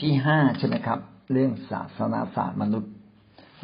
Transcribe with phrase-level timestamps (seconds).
[0.00, 0.98] ที่ห้าใช่ไหมครับ
[1.32, 2.92] เรื่องศาสนาศาสตร์มนุษย์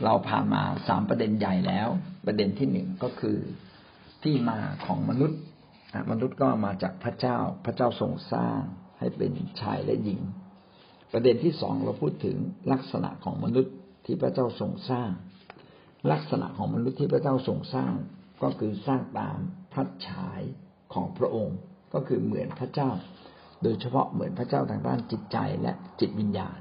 [0.05, 1.89] เราผ่านมาสามประเด็นใหญ่แล้ว
[2.27, 3.39] ประเด็นที่หนึ่งก็คือ
[4.23, 5.41] ที่มาของมนุษย์
[6.11, 8.59] มนุษย์ก็มาจากพระเจ้าพระเจ้าทรงสร้าง
[8.99, 10.21] ให้เป็นชายและหญิง
[11.13, 12.37] ประเด็นที่สองเราพูดถึง
[12.73, 13.75] ลักษณะของมนุษย์
[14.07, 15.11] ที่พระเจ้าทรงสร้าง
[16.13, 17.93] ลักษณะของมนุษย์ที่พระเจ้าทรงสร้าง
[18.43, 19.39] ก็คือสร้างตาม
[19.73, 20.41] พระฉาย
[20.95, 21.57] ของพระองค์
[21.95, 22.91] ก็คือเหมือนพระเจ้า
[23.63, 26.59] โดยเฉพาะเหมือนพระเจ้าทางด้านจิตใจและจิตวิญญาณ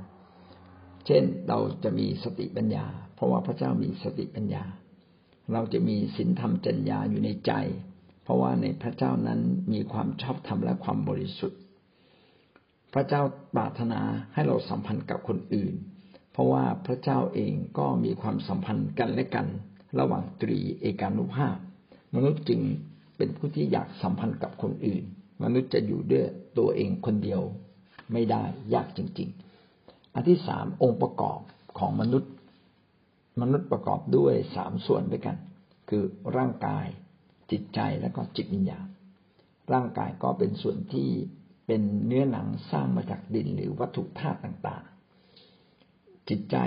[1.05, 2.85] เช่นเราจะมีสติปัญญา
[3.15, 4.63] เพราะว่าพระเจ้ามีสติปัญญา
[5.53, 7.53] เราจะมีศีลธรรมจัญญาอยู่ในใจ
[8.23, 9.39] เพราะว่าในพระเจ้านั้น
[9.73, 11.59] มีความชอบธรรมและความบริสุทธิ์
[12.93, 13.21] พระเจ้า
[13.55, 14.01] ปรารถนา
[14.33, 15.73] ให้เราสัมพันธ์กับคนอื่น
[16.31, 19.47] เพราะว่าพระเจ้าเองก็มีความสัมพันธ์กันและกัน
[19.99, 21.55] ระหว่างตรีเอกานุภาพ
[22.15, 22.61] มนุษย์จึง
[23.17, 25.03] เป็นผู้ที่อยากสัมพันธ์กับคนอื่น
[25.43, 26.25] มนุษย์จะอยู่ด้วย
[26.57, 27.41] ตัวเองคนเดียว
[28.13, 29.29] ไม่ได้ยากจริง
[29.71, 31.39] ๆ อันที่สามองค์ประกอบ
[31.79, 32.31] ของมนุษย์
[33.41, 35.37] มนุษย์ประกอบด้วยสามส่วนด้วยกัน
[35.89, 36.03] คือ
[36.37, 36.85] ร่างกาย
[37.51, 38.87] จิตใจและก็จิตวิญญาณ
[39.73, 41.09] ร่างกายก็เป็นส่วนที่
[41.67, 46.57] เป็นเนื้อหนังสร้างมาจากดินหรือวัตถุธาตุต่างๆ จิตใจ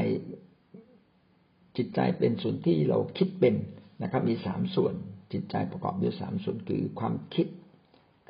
[1.77, 3.55] จิตใจเป็นส่วนที่เราคิดเป็น
[4.03, 4.95] นะครับ มีสามส่วน
[5.33, 7.47] จิตใจประกอบด้วยสามส่วนคือความคิด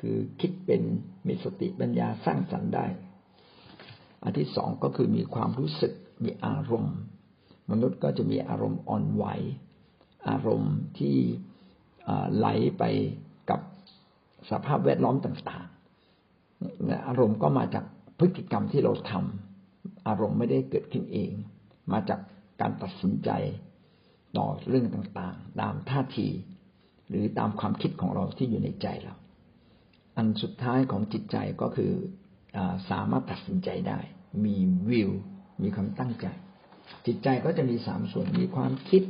[0.05, 0.81] คือคิดเป็น
[1.27, 2.85] มีสติปัญญาสร้างสรรค์ได้
[4.23, 6.97] อันที่สองก็คือมีความรู้สึกมีอารมณ์
[7.71, 9.25] มนุษย์ก็จะมีอารมณ์อ่อนไหว
[10.29, 11.17] อารมณ์ที่
[12.35, 12.83] ไหลไป
[13.49, 13.59] กับ
[14.51, 17.85] สภาพแวดล้อมต่างๆ อารมณ์ก็มาจาก
[18.19, 21.31] พฤติกรรมที่เราทำอารมณ์ไม่ได้เกิดขึ้นเอง
[21.91, 22.19] มาจาก
[22.61, 23.29] การตัดสินใจ
[24.37, 26.27] ต่อเรื่องต่างๆ ตามท่าที
[27.09, 29.15] หรือตามความคิดของเราที่อยู่ในใจเรา
[30.17, 31.91] อันสุดท้ายของจิตใจก็คือ
[32.57, 33.99] อสามารถตัดสินใจได้
[34.45, 34.55] มี
[34.89, 35.11] วิว
[35.63, 36.27] มีความตั้งใจ
[37.05, 39.03] จิตใจก็จะมีสามส่วน มีความคิด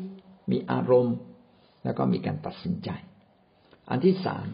[0.52, 1.16] มีอารมณ์
[1.84, 2.90] แล้วก็มีการตัดสินใจ
[3.90, 4.46] อันที่สาม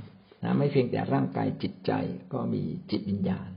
[0.43, 1.91] นะไม่เพียงแต่ร่างกายจิตใจ
[2.33, 2.61] ก็มี
[2.91, 3.49] จิตวิญญาณ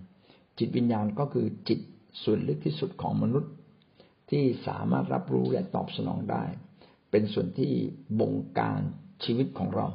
[0.58, 1.80] จิตวิญญาณก็คือจิต
[2.22, 3.52] ส่วนลึกที่สุดของมนุษย์
[4.30, 6.44] ที่สามารถรับรู้และตอบสนองได้
[7.10, 7.72] เป็นส่วนที่
[8.20, 8.80] บงการ
[9.24, 9.86] ชีวิตของเรา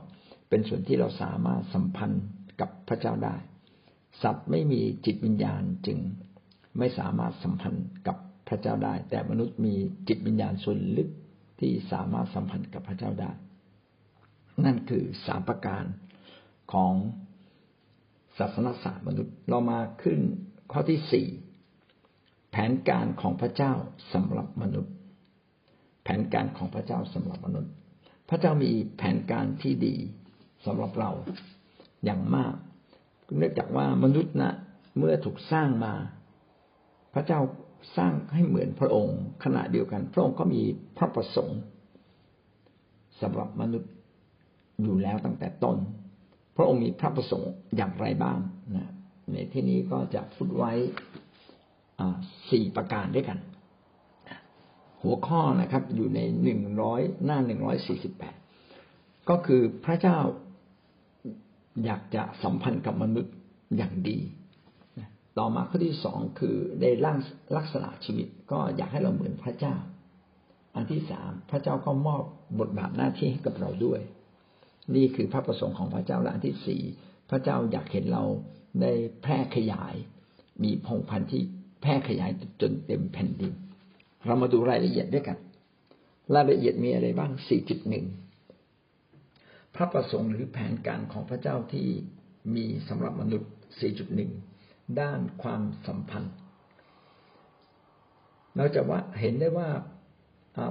[0.50, 2.25] เป็นส่วนที่เราสามารถสัมพันธ์
[2.59, 3.35] กับพระเจ้าได้
[4.22, 5.97] สัตว์ไม่มีจิตวิญญาณจึง
[6.78, 9.75] ไม่สามารถสัมพันธ์กับพระเจ้าได้ แต่มนุษย์มี
[10.07, 11.09] จิตวิญญาณส่วนลึก
[11.59, 13.31] ที่สามารถสัมพันธ์กับพระเจ้าได้
[14.66, 15.84] นั่นคือสามประการ
[16.73, 16.94] ของ
[18.38, 20.19] ศาสนาศาสตร์มนุษย์เรามาขึ้น
[20.72, 21.28] ข้อที่สี่
[22.51, 23.74] แผนการของพระเจ้า
[24.13, 24.94] สำหรับมนุษย์
[26.03, 27.72] แผนการของพระเจ้าสำหรับมนุษย์
[28.29, 29.95] พระเจ้ามีแผนการที่ดี
[30.66, 31.12] สำหรับเรา
[32.06, 32.53] อย่างมาก
[33.38, 34.52] เนื่องจากว่ามนุษย์นะ
[34.97, 35.94] เมื่อถูกสร้างมา
[37.13, 37.40] พระเจ้า
[37.97, 40.62] สร้างให้เหมือนพระองค์ ขณะเดียวกัน พระองค์ก็มี
[40.97, 41.59] พระประสงค์
[43.22, 43.91] สำหรับมนุษย์
[44.84, 45.78] อยู่แล้วตั้งแต่ต้น
[46.57, 48.40] พระองค์มีพระประสงค์อย่างไรบ้าง
[48.75, 48.91] นะ
[49.34, 50.72] ในที่นี้ก็จะพูดไว้
[52.52, 53.40] สี่ประการด้วยกัน
[55.03, 58.36] หัวข้อนะครับอยู่ในหนึ่งร้อยหน้าหนึ่งร้อยสี่สิบแปด
[59.30, 60.18] ก็คือพระเจ้า
[61.86, 63.34] อยากจะสัมพันธ์กับมนุษย์
[63.78, 64.18] อย่างดี
[65.38, 67.20] ต่อมาข้อที่สองคือได้ร่าง
[67.58, 69.76] ลักษณะชีวิตก็อยากให้เราเหมือนพระเจ้า
[70.76, 72.24] อันที่สามพระเจ้าก็มอบ
[72.60, 74.02] บทบาทหน้าที่ให้กับเราด้วย
[74.96, 76.82] นี่คือพระประสงค์ของพระเจ้าและอันที่สี่
[77.30, 78.24] พระเจ้าอยากเห็นเรา
[78.82, 79.96] ได้แพร่ขยาย
[80.64, 81.42] มีพงพันธุ์ที่
[81.82, 83.54] แพร่ขยายจนเต็มแผ่นดิน
[84.26, 85.38] เรามาดูรายละเอียดด้วยกัน
[86.36, 88.06] รายละเอียดมีอะไรบ้างสี่จุดหนึ่ง
[89.78, 91.88] พระประสงค์หรือแผนการของพระเจ้าที่
[92.56, 93.52] มีสำหรับมนุษย์
[94.26, 96.34] 4.1 ด้านความสัมพันธ์
[98.58, 99.70] เราจะว่าเห็นได้ว่า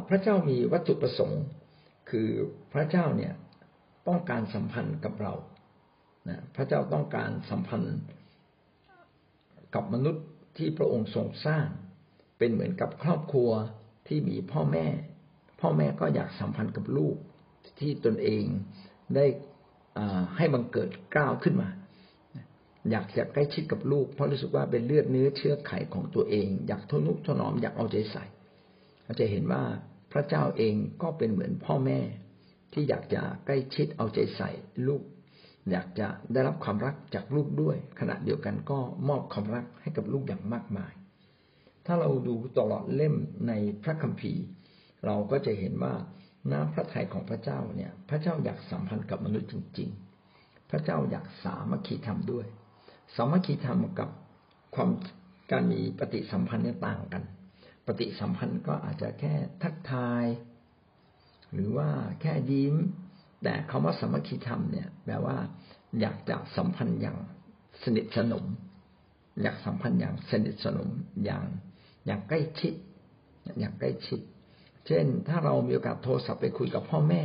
[0.08, 1.42] พระเจ้ามีวัตถุประสงค์
[2.10, 2.28] คือ
[2.72, 3.34] พระเจ้าเนี่ย
[4.08, 5.34] ต้องการสัมพันธ์กับเรา
[6.28, 7.98] นะพระเจ้าต้องการสัมพันธ์
[9.74, 10.24] กับมนุษย์
[10.56, 11.66] ที่พระองค์ทรงสร้าง
[12.38, 13.50] เป็นเหมือนกับครอบครัว
[14.08, 14.86] ที่มีพ่อแม่
[15.60, 17.16] พ่อแม่ก็อยากสัมพันธ์กับลูก
[17.80, 18.44] ที่ตนเอง
[19.14, 19.26] ได้
[20.36, 21.68] ให้บังเกิดก้าวขึ้นมา
[22.90, 28.24] อยากจะใกล้ชิดกับลูก เพราะรู้สึกว่าเป็นเลือดเนื้อเชื้อไขของตัวเอง อยากทนุถนอมอยากเอาใจใส่
[29.04, 29.62] เราจะเห็นว่า
[30.12, 32.00] พระเจ้าเองก็เป็นเหมือนพ่อแม่
[32.72, 34.50] ที่อยากจะใกล้ชิดเอาใจใส่
[34.86, 35.02] ลูก
[35.70, 40.92] อยากจะได้รับความรักจากลูกด้วย ขณะเดียวกันก็มอบความรักให้กับลูกอย่างมากมาย
[41.86, 43.14] ถ้าเราดูตลอดเล่ม
[43.48, 44.42] ในพระคัมภีร์
[45.06, 45.94] เราก็จะเห็นว่า
[46.52, 49.90] น้ำพระทัยของพระเจ้าเนี่ย พระเจ้าอยากสัมพันธ์กับมนุษย์จริง
[50.30, 52.46] ๆ พระเจ้าอยากสามัคคีธรรมด้วย
[53.16, 54.08] สามัคคีธรรมกับ
[54.74, 54.90] ความ
[55.50, 57.22] การมีปฏิสัมพันธ์เนี่ยต่างกัน
[57.86, 60.24] ปฏิสัมพันธ์ก็อาจจะแค่ทักทาย
[61.52, 61.88] หรือว่า
[62.20, 62.74] แค่ยิ้ม
[63.42, 65.36] แต่คำว่าสมัคคีธรรมเนี่ยแปลว่า
[66.00, 67.18] อยากจะสัมพันธ์อย่าง
[67.82, 68.44] สนิทสนม
[69.42, 70.90] อยากสัมพันธ์อย่างสนิทสนม
[71.24, 71.44] อย่าง
[72.06, 72.74] อย่างใกล้ชิด
[73.60, 74.20] อย่างใกล้ชิด
[74.86, 77.20] เช่น ถ้าเรามีโอกาสโทรศัพท์ไปคุยกับพ่อแม่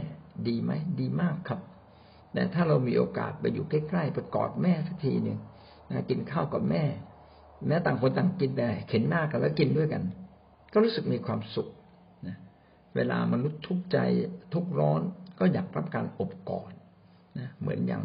[0.47, 1.59] ดีไหมดีมากครับ
[2.33, 5.39] แต่ถ้าเรามีโอกาสไปอยู่ใกล้ๆไปกอดแม่สักทีหนึ่ง
[5.91, 6.83] นะกินข้าวกับแม่
[7.67, 10.03] แม้ต่างคนต่างกินแต่เข็นหน้ากันแล้วกินด้วยกัน
[10.73, 11.67] ก็รู้สึกมีความสุข
[12.27, 12.37] นะ
[12.95, 13.97] เวลามนุษย์ทุกข์ใจ
[14.53, 15.01] ทุกร้อน
[15.39, 16.71] ก็อยากรับการอบกอด
[17.39, 18.03] นะเหมือนอย่าง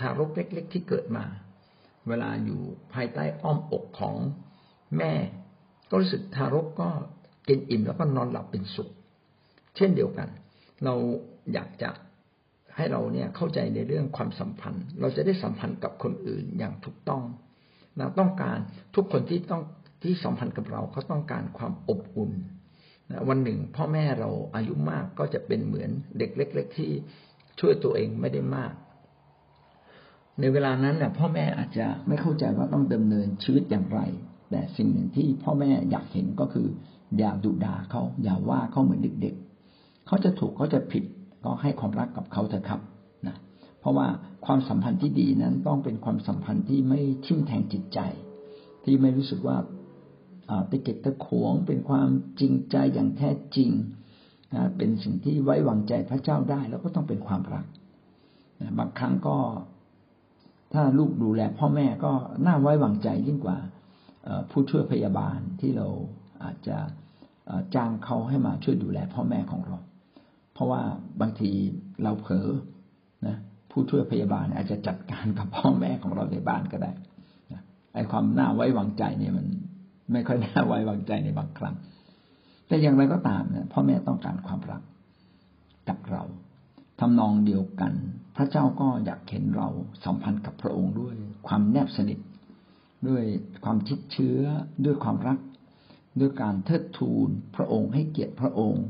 [0.00, 1.24] ทารกเล็ก ๆ ที่เกิดมา
[2.08, 2.60] เวลาอยู่
[2.94, 4.16] ภายใต้อ้อมอกของ
[4.98, 5.12] แม่
[5.90, 6.90] ก็รู้สึกทารกก็
[7.48, 8.90] กินอิ่มแล้วก็นอนหลับเป็นสุข
[9.76, 10.28] เช่นเดียวกัน
[10.84, 10.94] เรา
[11.52, 11.90] อยากจะ
[12.76, 17.22] ให้เราเนี่ยเข้าใจในเรื่องความสัมพันธ์ เราจะได้สัมพันธ์กับคนอื่นอย่างถูกต้อง
[17.98, 18.58] เราต้องการ
[18.94, 19.62] ทุกคนที่ต้อง
[20.02, 22.32] ที่สัมพันธ์กับเราเขาต้องการความอบอุ่น
[23.28, 26.90] วันหนึ่งพ่อแม่เราอายุมากก็จะเป็นเหมือนเด็กเล็ก ๆ ที่
[27.60, 28.72] ช่วยตัวเองไม่ได้มาก
[30.40, 34.00] ในเวลานั้นเนี่ยพ่อแม่อาจจะไม่เข้าใจว่าต้องดำเนินชีวิตอย่างไร
[34.50, 36.68] แต่สิ่งหนึ่งที่พ่อแม่อยากเห็นก็คือ
[37.18, 41.04] อย่าดุด่าเขาอย่าว่าเขาเหมือนเด็กๆเขาจะถูกเขาจะผิด
[41.44, 42.80] ก็ให้ความรักกับเขาเถอะครับ
[43.26, 43.36] นะ
[43.80, 44.06] เพราะว่า
[44.46, 47.98] ความสัมพันธ์ที่ดีนั้นต้องเป็นความสัมพันธ์ที่ไม่ทิ่มแทงจิตใจ
[48.84, 49.56] ที่ไม่รู้สึกว่า
[50.70, 52.08] ตะเก็บตะขวง เป็นความ
[52.40, 53.70] จริงใจอย่างแท้จริง
[54.54, 57.66] นะเป็นสิ่งที่ไว้วางใจพระเจ้าได้ แล้วก็ต้องเป็นความรัก
[58.78, 59.36] บางครั้งก็
[60.72, 62.12] ถ้าลูกดูแลพ่อแม่ก็
[62.46, 63.58] น่าไว้วางใจยิ่งกว่า
[64.50, 65.86] ผู้ช่วยพยาบาลที่เรา
[66.44, 66.76] อาจจะ
[67.74, 69.76] จ้างเขาให้มาช่วยดูแลพ่อแม่ของเรา
[70.52, 70.82] เพราะว่า
[71.20, 71.50] บางที
[72.02, 72.48] เราเผลอ
[73.26, 73.36] นะ
[73.70, 76.92] ผู้ช่วยพยาบาลอาจจะจัดการกับพ่อแม่ของเราในบ้านก็ได้
[77.94, 79.46] ไอ้ความน่าไว้วางใจเนี่ยมัน
[80.12, 81.74] ไม่ค่อยน่าไว้วางใจในบางครั้ง
[82.66, 84.82] แต่อย่างไรก็ตามเนี่ยพ่อแม่ต้องการความรัก
[85.88, 86.22] จากเรา
[87.00, 87.92] ทำนองเดียวกัน
[88.36, 89.68] พระเจ้าก็อยากเห็นเรา
[90.04, 91.14] สัมพันธ์กับพระองค์ด้วย
[91.48, 92.18] ความแนบสนิท
[93.08, 93.22] ด้วย
[93.64, 94.40] ความชิดเชื้อ
[94.84, 95.38] ด้วยความรัก
[96.20, 98.84] ด้วยการเทิดทูนพระองค์ให้เกียรติพระองค์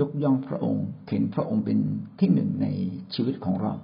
[0.00, 1.78] ยกย่องพระองค์เห็นพระองค์เป็น
[2.20, 2.66] ที่หนึ่งใน
[3.14, 3.74] ชีวิตของเรา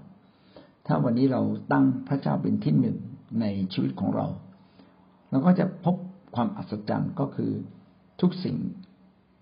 [0.86, 2.96] ถ้าวันนี้เราตั้งพระเจ้าเป็นที่หนึ่ง
[3.40, 4.26] ในชีวิตของเรา
[5.30, 5.96] เราก็จะพบ
[6.34, 7.52] ความอัศจรรย์ก็คือ
[8.20, 8.56] ทุกสิ่ง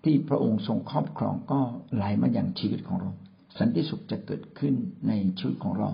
[0.03, 1.59] ที่พระองค์ทรงครอบครองก็
[1.93, 3.11] ไหลมาอย่างชีวิตของเรา
[3.57, 4.75] สันติสุขจะเกิดขึ้น
[5.07, 5.89] ในชีวิตของเรา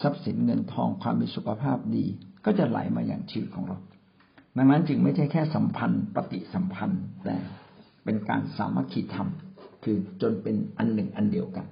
[0.00, 2.04] ทรัพย์สินเงินทองความมีสุขภาพดี
[2.44, 3.78] ก็จะไหลมาอย่างชีวิตของเรา
[4.56, 7.36] ดังนั้นจึงไม่ใช่แค่สัมพันธ์ ปฏิสัมพันธ์ แต่
[8.04, 9.28] เป็นการสามัคคีธรรม
[9.84, 11.66] คือจนเป็นอันหนึ่งอันเดียวกัน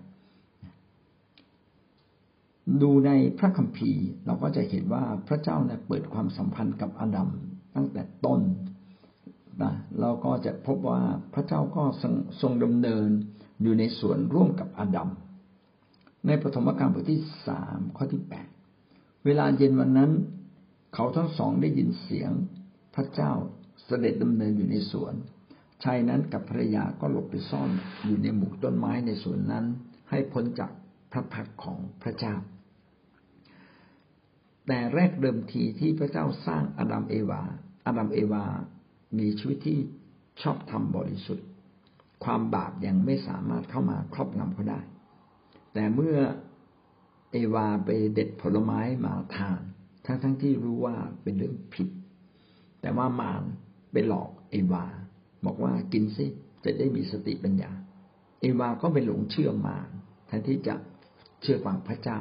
[2.82, 7.28] ดูในพระคัมภีร์ เราก็จะเห็นว่าพระเจ้าเนี่ยเปิดความสัมพันธ์กับอาดัม
[7.76, 8.40] ตั้งแต่ต้น
[9.62, 11.00] นะเราก็จะพบว่า
[11.34, 11.82] พระเจ้าก็
[12.40, 13.08] ทรงดำเนิน
[13.62, 15.08] อยู่ในสวนร่วมกับอาดัม
[16.26, 18.46] ในปฐมกาลบทที่สามข้อที่แปด
[19.24, 20.10] เวลาเย็นวันนั้น
[20.94, 22.30] เขาทั้งสองได้ยินเสียง
[22.94, 23.32] พระเจ้า
[23.84, 25.14] เสด็จดำเนินอยู่ในสวน
[25.84, 27.70] ชายนั้นกับภรรยาก็หลบไปซ่อน
[28.04, 29.64] อยู่ในหมู่ต้นไม้ในสวนนั้น
[30.10, 30.70] ให้พ้นจาก
[31.12, 32.34] พระพักของพระเจ้า
[34.66, 37.42] แต่แรกเดิมทีที่พระเจ้าสร้างอาดัมเอวา
[37.86, 38.44] อาดัมเอวา
[39.18, 39.78] มีชีวิตที่
[40.42, 41.46] ชอบทำบริสุทธิ์
[42.24, 44.80] ความบาปยังไม่สามารถเข้ามาครอบงำเขาได้
[45.74, 46.16] แต่เมื่อ
[47.32, 49.60] เอวาไปเด็ดผลไม้มาทาน
[50.06, 51.88] ทั้งทั้งที่รู้ว่าเป็นเรื่องผิด
[52.80, 53.42] แต่ว่ามาร
[53.92, 54.84] ไปหลอกเอวา
[55.44, 56.26] บอกว่ากินสิ
[56.64, 57.70] จะได้มีสติปัญญา
[58.40, 59.88] เอวาก็ไปหลงเชื่อมาร
[60.26, 60.74] แทนที่จะ
[61.42, 62.18] เชื่อฟังพระเจ้า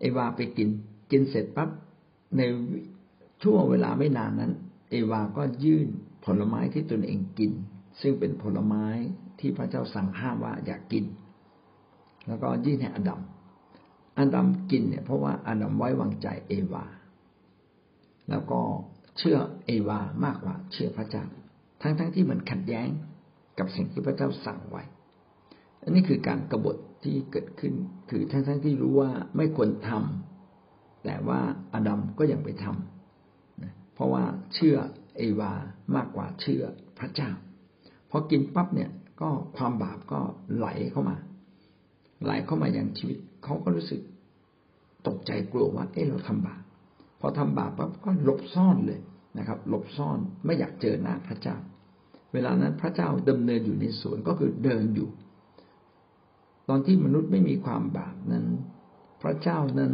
[0.00, 0.68] เอวาไปกิน
[1.10, 1.70] กินเสร็จปั๊บ
[2.36, 2.42] ใน
[3.42, 4.52] ช่วงเวลาไม่นานนั้น
[4.90, 5.88] เอวาก็ยื่น
[6.24, 7.52] ผลไม้ที่ตนเองกิน
[8.00, 8.86] ซึ่งเป็นผลไม้
[9.40, 11.04] ที่พระเจ้าสั่งห้ามว่าอย่ากกิน
[12.26, 13.20] แล้วก็ยื่นให้อดัม
[14.18, 16.84] อดัมกินเนี่ยเพราะว่าอดัมไว้วางใจเอวา
[18.30, 18.60] แล้วก็
[19.18, 21.24] เชื่อเอวามากกว่าเชื่อพระเจ้า
[21.82, 22.88] ทั้งๆทที่มันขัดแย้ง
[23.58, 24.82] กับสิ่งที่พระเจ้าสั่งไว้
[25.82, 27.74] อันนี้คือการกรบฏที่เกิดขึ้น
[28.10, 31.40] คือทั้งๆทที่รู้ว่าไม่ควรทำแต่ว่า
[31.74, 34.76] อดัมก็ยังไปทำเพราะว่าเชื่อ
[35.18, 35.52] เอวา
[35.96, 36.62] มากกว่าเชื่อ
[36.98, 37.30] พระเจ้า
[38.10, 38.90] พอกินปั๊บเนี่ย
[39.20, 40.20] ก็ความบาปก็
[40.56, 41.16] ไหลเข้ามา
[42.24, 44.00] ไหลเข้ามาอย่างชีวิต เขาก็รู้สึก
[45.06, 46.62] ตกใจกลัวว่า เออเราทำบาป
[47.24, 49.00] อทำบาปปั๊บก็หลบซ่อนเลย
[49.38, 51.56] นะครับ หลบซ่อนไม่อยากเจอหน้าพระเจ้า
[52.32, 55.08] เวลานั้นพระเจ้าดำเนินอยู่ในสวนก็คือเดินอยู่
[56.68, 58.46] ตอนที่มนุษย์ไม่มีความบาปนั้น
[59.22, 59.92] พระเจ้านั้น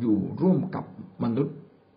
[0.00, 0.84] อยู่ร่วมกับ
[1.24, 1.56] มนุษย์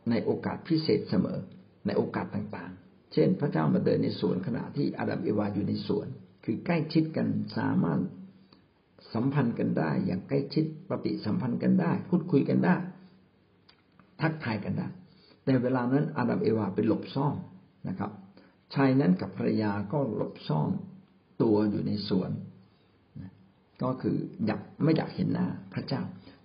[0.09, 1.39] ในโอกาสพิเศษเสมอ
[1.85, 6.07] ในโอกาสต่างๆ เช่น พระเจ้ามาเดินในสวนขณะที่อาดัมเอวาอยู่ในสวน
[6.45, 7.99] คือใกล้ชิดกันสามารถ
[9.13, 12.75] สัมพันธ์กันได้ อย่างใกล้ชิดปฏิสัมพันธ์กันได้ พูดคุยกันได้
[14.21, 14.87] ทักทายกันได้
[15.43, 17.35] แต่เวลานั้นอาดัมเอวาไปหลบซ่อน
[17.87, 18.11] นะครับ
[18.73, 20.71] ชายนั้นกับภรรยาก็หลบซ่อน
[21.41, 22.31] ตัวอยู่ในสวน
[23.81, 26.01] ก็คืออยากไม่อยากเห็นหน้าพระเจ้า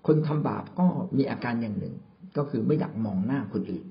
[0.07, 1.95] คนทำบาปก็มีอาการอย่างหนึ่ง
[2.37, 3.85] ก็คือไม่อยากมองหน้าคนอื่น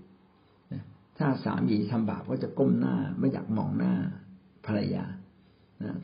[1.18, 3.94] ถ้าสามีทำบาปก็จะก้มหน้า ไม่อยากมองหน้า
[4.66, 5.06] ภรรยา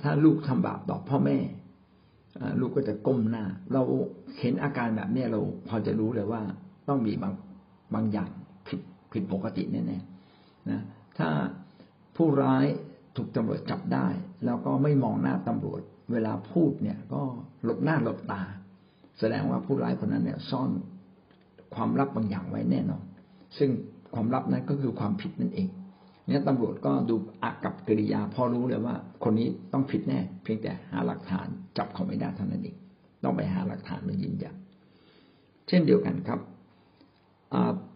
[0.01, 1.37] ถ้าลูกทำบาปต่อพ่อแม่
[2.59, 3.81] ลูกก็จะก้มหน้า เรา
[4.39, 6.41] เห็นอาการแบบนี้เราพอจะรู้เลยว่า
[6.87, 7.33] ต้องมีบาง
[7.93, 8.29] บางอย่าง
[8.67, 8.79] ผิด
[9.13, 10.81] ผิดปกติแน่ๆนะ
[11.17, 11.29] ถ้า
[12.15, 12.65] ผู้ร้าย
[13.15, 14.07] ถูกตำรวจจับได้
[14.45, 15.81] แล้วก็ไม่มองหน้าตำรวจ
[16.11, 17.21] เวลาพูดเนี่ย ก็
[17.63, 18.41] หลบหน้าหลบตา
[19.19, 20.71] แสดงว่าผู้ร้ายคนนั้นเนี่ยซ่อน
[21.75, 23.03] ความลับบางอย่างไว้แน่นอน
[23.57, 23.69] ซึ่ง
[24.13, 25.69] ความลับนั้นก็คือความผิดนั่นเอง
[26.27, 32.77] เนี่ยตำรวจก็ดูอากับกิริยา พอรู้เลยว่า คนนี้ต้องผิดแน่ เพียงแต่หาหลักฐานจับเขาไม่ได้เท่านั้นเอง
[33.23, 34.55] ต้องไปหาหลักฐานมายืนยัน
[35.67, 36.39] เช่นเดียวกันครับ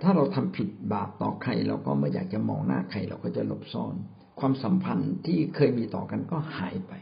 [0.01, 3.95] ถ้าเราทำผิดบาปต่อใคร เราก็ไม่อยากจะมองหน้าใคร เราก็จะหลบซ่อน
[4.39, 6.93] ความสัมพันธ์ที่เคยมีต่อกันก็หายไป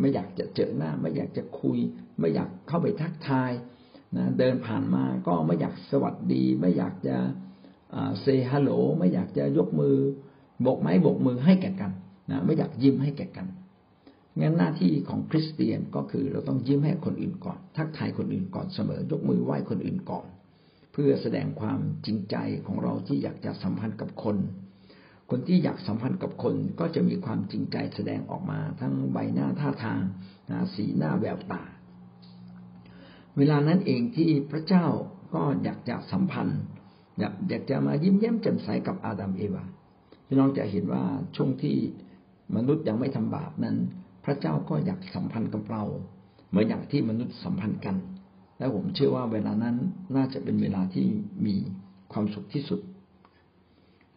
[0.00, 1.78] ไม่อยากจะเจอหน้า ไม่อยากจะคุย
[2.18, 3.52] ไม่อยากเข้าไปทักทาย
[4.16, 7.16] นะเดินผ่านมาก็ไม่อยากสวัสดี ไม่อยากจะ
[8.20, 9.96] เซฮัลโหลไม่อยากจะยกมือ
[10.62, 11.92] โบกไม้โบกมือให้แก่กัน
[12.30, 13.46] นะไม่อยากยิ้มให้แก่กัน
[14.40, 20.26] งั้นหน้าที่ของคริสเตียนก็คือเราต้องยิ้มให้คนอื่นก่อน ทักทายคนอื่นก่อนเสมอยกมือไหว้คนอื่นก่อน
[21.00, 22.36] พื่อแสดงความจริงใจ
[22.66, 24.36] ของเราที่อยากจะสัมพันธ์กับคน
[25.30, 30.02] คนที่อยากสัมพันธ์กับคนก็จะมีความจริงใจแสดงออกมา ทั้งใบหน้าท่าทาง
[30.50, 31.62] นะสีหน้าแววตา
[33.36, 34.86] เวลานั้นเองที่พระเจ้า
[35.34, 36.60] ก็อยากจะสัมพันธ์
[37.18, 39.64] อยากอยากจะมายิ้มแย้มแจ่มใสกับอาดัมเอวา
[40.26, 41.04] พี่น้องจะเห็นว่า
[41.36, 41.76] ช่วงที่
[42.56, 43.76] มนุษย์ยังไม่ทำบาปนั้น
[44.24, 45.84] พระเจ้าก็อยากสัมพันธ์กับเรา
[46.48, 47.96] เหมือนอย่างที่มนุษย์สัมพันธ์กัน
[48.58, 49.76] และผมเชื่อว่าเวลานั้น
[50.16, 51.06] น่าจะเป็นเวลาที่
[51.46, 51.56] มี
[52.12, 52.80] ความสุขที่สุด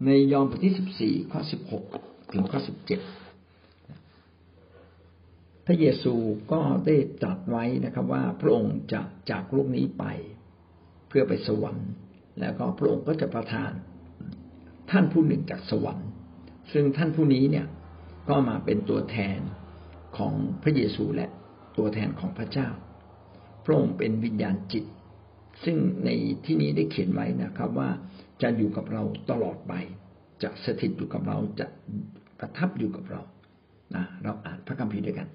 [0.06, 1.84] ในยอห์นบทที่สิบสี่ข้อสิบหก
[2.34, 3.02] ถึงข้อสิบเจ็ด
[5.66, 6.14] พระเยซู
[6.52, 10.06] ก็ได้ตรัสไว้นะครับ ว่าพระองค์จะจากโลกนี้ไป
[11.08, 11.90] เพื่อไปสวรรค์
[12.40, 13.72] แล้วก็พระองค์ก็จะประทาน
[14.92, 16.10] ท่านผู้หนึ่งจากสวรรค์
[16.74, 17.68] ซึ่งท่านผู้นี้เนี่ย
[18.30, 19.40] ก็มาเป็นตัวแทน
[20.18, 21.28] ของพระเยซูและ
[21.78, 22.70] ตัวแทนของพระเจ้า
[23.70, 24.86] ระองค์เป็นวิญญาณจิต
[25.64, 26.10] ซึ่งใน
[26.46, 27.90] ที่นี้ได้เขียนไว้นะครับว่า
[28.42, 29.74] จะอยู่กับเราตลอดไป
[30.44, 31.68] จะสถิตอยู่กับเราจะ
[32.40, 33.22] ประทับอยู่กับเรา
[33.96, 35.28] นะเราอ่านพระคัมภีร์ด้วยกัน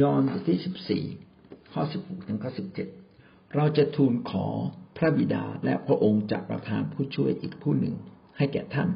[0.00, 1.04] ยอห์นบทที่สิบสี่
[1.72, 2.88] ข้อสิบหกถึงข้อสิบเจ็ด
[3.56, 4.46] เราจะทูลขอ
[4.96, 7.94] พระบิดาและพระองค์จะประทานผู้ช่วยอีกผู้หนึ่ง
[8.38, 8.88] ให้แก่ท่าน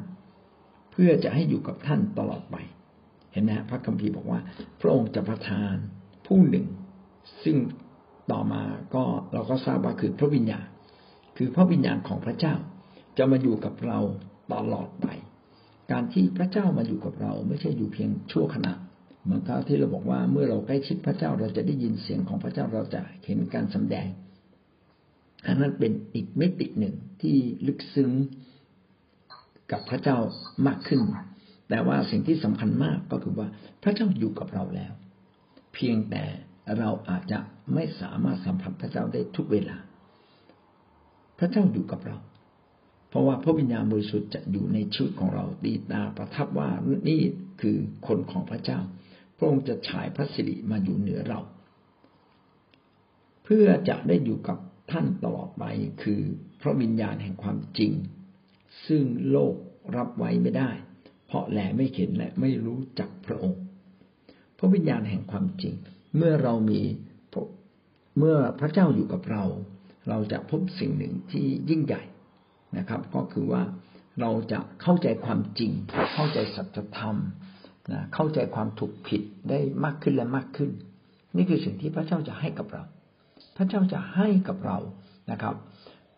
[0.91, 2.55] เพื่อจะให้อยู่กับท่านตลอดไป
[3.31, 4.39] เห็นไหมพระคัมภีร์บอกว่า
[4.81, 5.75] พระองค์จะประทาน
[6.27, 6.67] ผู้หนึ่ง
[7.43, 7.57] ซึ่ง
[8.31, 8.63] ต่อมา
[8.95, 9.03] ก็
[9.33, 10.65] เราก็ทราบว่าคือพระวิญญาณ
[11.37, 12.55] คือพระวิญญาณของพระเจ้า
[13.17, 13.99] จะมาอยู่กับเรา
[14.53, 15.07] ตลอดไป
[15.91, 18.73] การที่พระเจ้ามาอยู่กับเราไม่ใช่อยู่เพียงชั่วขณะ
[19.23, 24.07] เหมือนกับที่เราบอกว่าเมื่อเราใกล้ชิดพระเจ้าเราจะได้ยินเสียงของพระเจ้าเราจะเห็นการสำแดง
[25.47, 27.35] อันนั้นเป็นอีกมิติหนึ่งที่
[27.67, 28.11] ลึกซึ้ง
[29.71, 30.17] กับพระเจ้า
[30.67, 31.01] มากขึ้น
[31.69, 33.47] แต่ว่าสิ่งที่สำคัญมากก็คือว่า
[33.83, 34.93] พระเจ้าอยู่กับเราแล้ว
[35.73, 36.23] เพียงแต่
[36.77, 37.39] เราอาจจะ
[37.73, 39.77] ไม่สามารถสัมผัสพระเจ้าได้ทุกเวลา
[41.39, 42.17] พระเจ้าอยู่กับเรา
[43.09, 46.69] เพราะว่าพระวิญญาณบริสุทธิ์จะอยู่ในชีวิตของเราดีตาประทับว่า
[47.09, 47.21] นี่
[47.61, 48.79] คือคนของพระเจ้า
[49.37, 51.39] พระองค์จะฉายพระสิริมาอยู่เหนือเรา
[53.43, 54.57] เพื่อจะได้อยู่กับ
[54.91, 55.63] ท่านตลอดไป
[56.03, 56.21] คือ
[56.61, 57.91] พระวิญญาณแห่งความจริง
[58.87, 59.55] ซึ่งโลก
[59.95, 60.71] รับไว้ไม่ได้
[61.27, 63.61] เพราะแหลไม่เห็นและไม่รู้จักพระองค์
[64.57, 65.75] พระวิญญาณแห่งความจริง
[66.15, 66.81] เมื่อเรามี
[68.17, 69.43] เมื่อพระเจ้าอยู่กับเรา
[70.09, 72.03] เราจะพบสิ่งหนึ่งที่ยิ่งใหญ่
[72.77, 73.63] นะครับ ก็คือว่า
[74.21, 75.71] เราจะเข้าใจความจริง
[76.15, 77.17] เข้าใจสัจธรรม
[77.91, 80.71] นะเข้าใจความถูกผิดได้มากขึ้นและมากขึ้น
[81.35, 82.83] นี่คือสิ่งที่พระเจ้าจะให้กับเรา
[83.57, 84.77] พระเจ้าจะให้กับเรา
[85.31, 85.55] นะครับ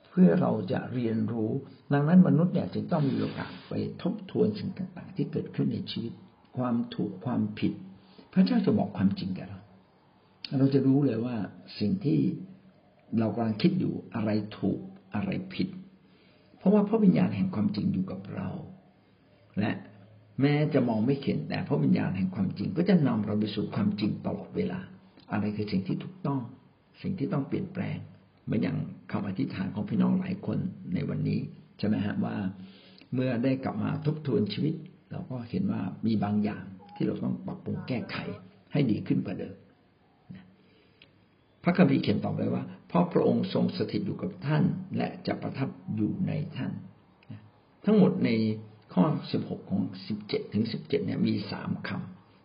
[0.10, 1.52] เพื่อเราจะเรียนรู้
[1.94, 6.14] ดังนั้นมนุษย์เนี่ยจึงต้องมีโอกาสไปทบทวนสิ่งต่าง ๆ ที่เกิดขึ้นในชีวิต
[6.58, 7.74] ความถูกความผิด
[8.34, 9.59] พระเจ้าจะบอกความจริงแก่เรา
[10.58, 11.36] เราจะรู้เลยว่า
[11.80, 12.20] สิ่งที่
[13.20, 14.80] เรากำลังคิดอยู่อะไรถูก
[15.14, 15.68] อะไรผิด
[16.58, 18.50] เพราะว่าพระวิญญาณแห่งความจริงอยู่กับเรา
[19.60, 19.72] และ
[20.42, 24.80] แม้จะมองไม่เห็นแต่พระวิญญาณแห่งความจริงก็จะนำเราไปสู่ความจริงตลอดเวลา
[25.32, 26.42] อะไรคือสิ่งที่ถูกต้อง
[27.02, 27.98] สิ่งที่ต้องเปลี่ยนแปลง
[28.46, 28.78] เหมือนอย่าง
[29.12, 30.58] คำอธิษฐานของพี่น้องหลายคน
[30.94, 31.40] ในวันนี้
[31.78, 32.36] ใช่ไหมฮะว่า
[33.14, 34.74] เมื่อได้กลับมาทบทวนชีวิต
[35.12, 36.64] เราก็เห็นว่ามีบางอย่าง
[36.96, 38.18] ที่เราต้องปรับปรุงแก้ไข
[38.72, 39.56] ให้ดีขึ้นกว่าเดิม
[41.64, 44.64] พระคัมภีร์เขียนต่อไปว่า เพราะพระองค์ทรงสถิตอยู่กับท่าน
[44.98, 46.72] และจะประทับอยู่ในท่าน
[47.86, 48.30] ทั้งหมดใน
[48.94, 51.90] ข้อสิบหกของสิบเจ็ดถึงสิบเจ็ดเนี่ยมีสามค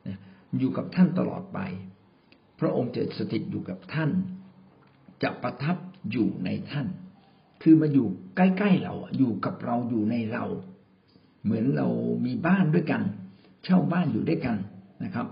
[0.00, 1.58] ำอยู่กับท่านตลอดไป
[2.60, 4.10] พระองค์จะสถิตอยู่กับท่าน
[5.22, 5.76] จะประทับ
[6.10, 6.86] อยู่ในท่าน
[7.62, 8.06] คือมาอยู่
[8.36, 10.44] ใกล้ๆเราอยู่กับเราอยู่ในเรา
[11.42, 11.88] เหมือนเรา
[12.26, 13.02] มีบ้านด้วยกัน
[13.64, 14.56] เช่าบ้านอยู่ด้วยกัน
[15.04, 15.26] นะครับ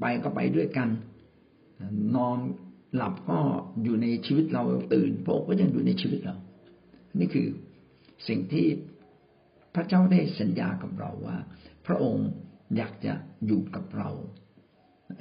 [0.00, 0.88] ไปก็ไปด้วยกัน
[2.16, 2.38] นอน
[2.96, 3.38] หลับก็
[3.82, 4.62] อยู่ในชีวิตเรา
[4.94, 6.36] ตื่นพระองค์ก็ยังอยู่ในชีวิตเรา
[7.18, 7.48] นี่คือ
[8.28, 8.66] สิ่งที่
[9.74, 11.36] พระเจ้าได้สัญญากับเราว่า
[11.86, 12.28] พระองค์
[12.76, 13.12] อยากจะ
[13.46, 14.10] อยู่กับเรา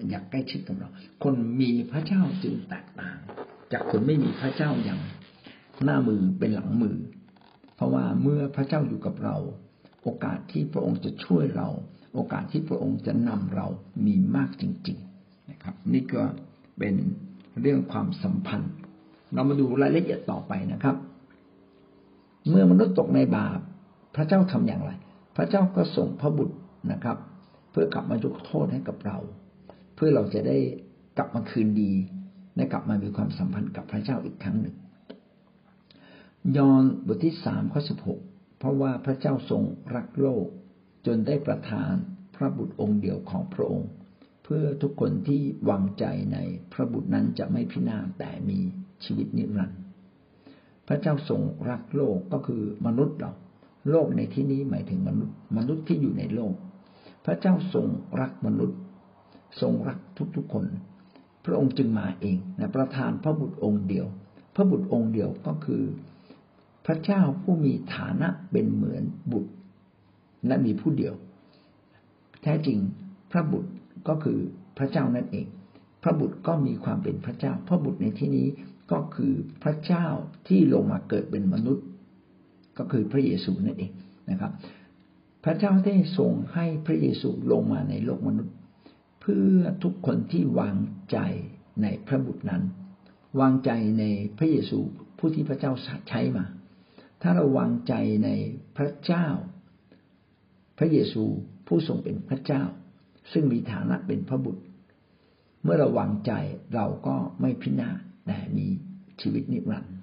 [0.10, 0.90] อยากใกล้ชิดกับเรา
[1.24, 3.18] คนมีพระเจ้าจึงแตกต่าง
[3.72, 5.02] จากคนไม่มีพระเจ้าอย่าง
[5.84, 6.98] หน้ามือเป็นหลังมือ
[7.76, 9.36] เพราะว่าเมื่อพระเจ้าอยู่กับเรา
[10.04, 11.68] โอกาสที่พระองค์จะช่วยเรา
[12.14, 13.68] โอกาสที่พระองค์จะนำเรา
[14.06, 16.24] มีมากจริง ๆ นะครับ นี่ก็
[16.78, 16.96] เป็น
[17.62, 18.74] เรื่องความสัมพันธ์
[19.34, 20.96] เรามาดูรายละเอียดต่อไปนะครับ
[22.50, 23.60] เมื่อมนุษย์ตกในบาป
[24.16, 24.92] พระเจ้าทำอย่างไร
[25.36, 26.56] พระเจ้าก็ส่งพระบุตร
[26.92, 27.18] นะครับ
[27.72, 29.18] เพื่อกลับมายกโทษให้กับเรา
[29.96, 30.58] เพื่อเราจะได้
[31.18, 31.92] กลับมาคืนดี
[32.56, 34.76] และกลับมามีความสัมพันธ์กับพระเจ้าอีกครั้งหนึ่ง
[36.58, 38.20] ยอห์นบทที่สามข้อสิบหก
[38.60, 39.64] เพราะว่าพระเจ้าทรง
[39.96, 40.46] รักโลก
[41.06, 41.94] จนได้ประทาน
[42.36, 43.90] พระบุตรองค์เดียวของพระองค์
[44.50, 46.38] เพื่อทุกคนที่วางใจใน
[46.74, 48.60] พระบุตรนั้นจะไม่พินาศแต่มี
[49.04, 49.82] ชีวิตนิรันดร์
[50.88, 53.32] พระเจ้าทรงรักโลกก็คือมนุษย์เรา
[53.90, 56.54] โลกในที่นี้หมายถึงมนุษย์ มนุษย์ที่อยู่ในโลก
[57.26, 57.88] พระเจ้าทรง
[58.22, 58.80] รักมนุษย์
[59.62, 60.00] ทรงรัก
[60.36, 60.66] ทุกๆคน
[61.46, 64.08] พระองค์จึงมาเองนะประทานพระบุตรองค์เดียว
[64.56, 65.84] พระบุตรองค์เดียวก็คือ
[66.86, 69.52] พระเจ้าผู้มีฐานะเป็นเหมือนบุตร
[70.48, 71.14] และมีผู้เดียว
[72.44, 72.80] แท้จริง
[73.32, 73.72] พระบุตร
[74.08, 74.40] ก็คือ
[74.78, 75.48] พระเจ้านั่นเอง
[76.04, 78.48] พระบุตรก็มีความเป็นพระเจ้า พระบุตรในที่นี้
[78.92, 79.34] ก็คือ
[79.64, 80.06] พระเจ้า
[80.48, 81.86] ที่ลงมาเกิดเป็นมนุษย์
[82.78, 83.92] ก็คือพระเยซูนั่นเอง
[84.30, 84.52] นะครับ
[85.44, 88.56] พระเจ้าได้ทรงให้พระเยซูลงมาในโลกมนุษย์
[89.22, 90.78] เพื่อทุกคนที่วาง
[91.12, 91.18] ใจ
[91.82, 92.64] ในพระบุตรนั้น
[93.40, 94.06] วางใจใน
[94.38, 94.80] พระเยซู
[95.18, 95.72] ผู้ที่พระเจ้า
[96.10, 96.46] ใช้มา
[97.22, 97.94] ถ้าเราวางใจ
[98.26, 98.30] ใน
[98.78, 99.28] พระเจ้า
[100.78, 101.24] พระเยซู
[101.68, 102.64] ผู้ทรงเป็นพระเจ้า
[103.32, 104.64] ซึ่งมีฐานะเป็นพระบุตร
[105.64, 106.32] เมื่อเราวางใจ
[106.76, 108.68] เราก็ไม่พินาศแต่มี
[109.22, 109.96] ชีวิตนิรันดร์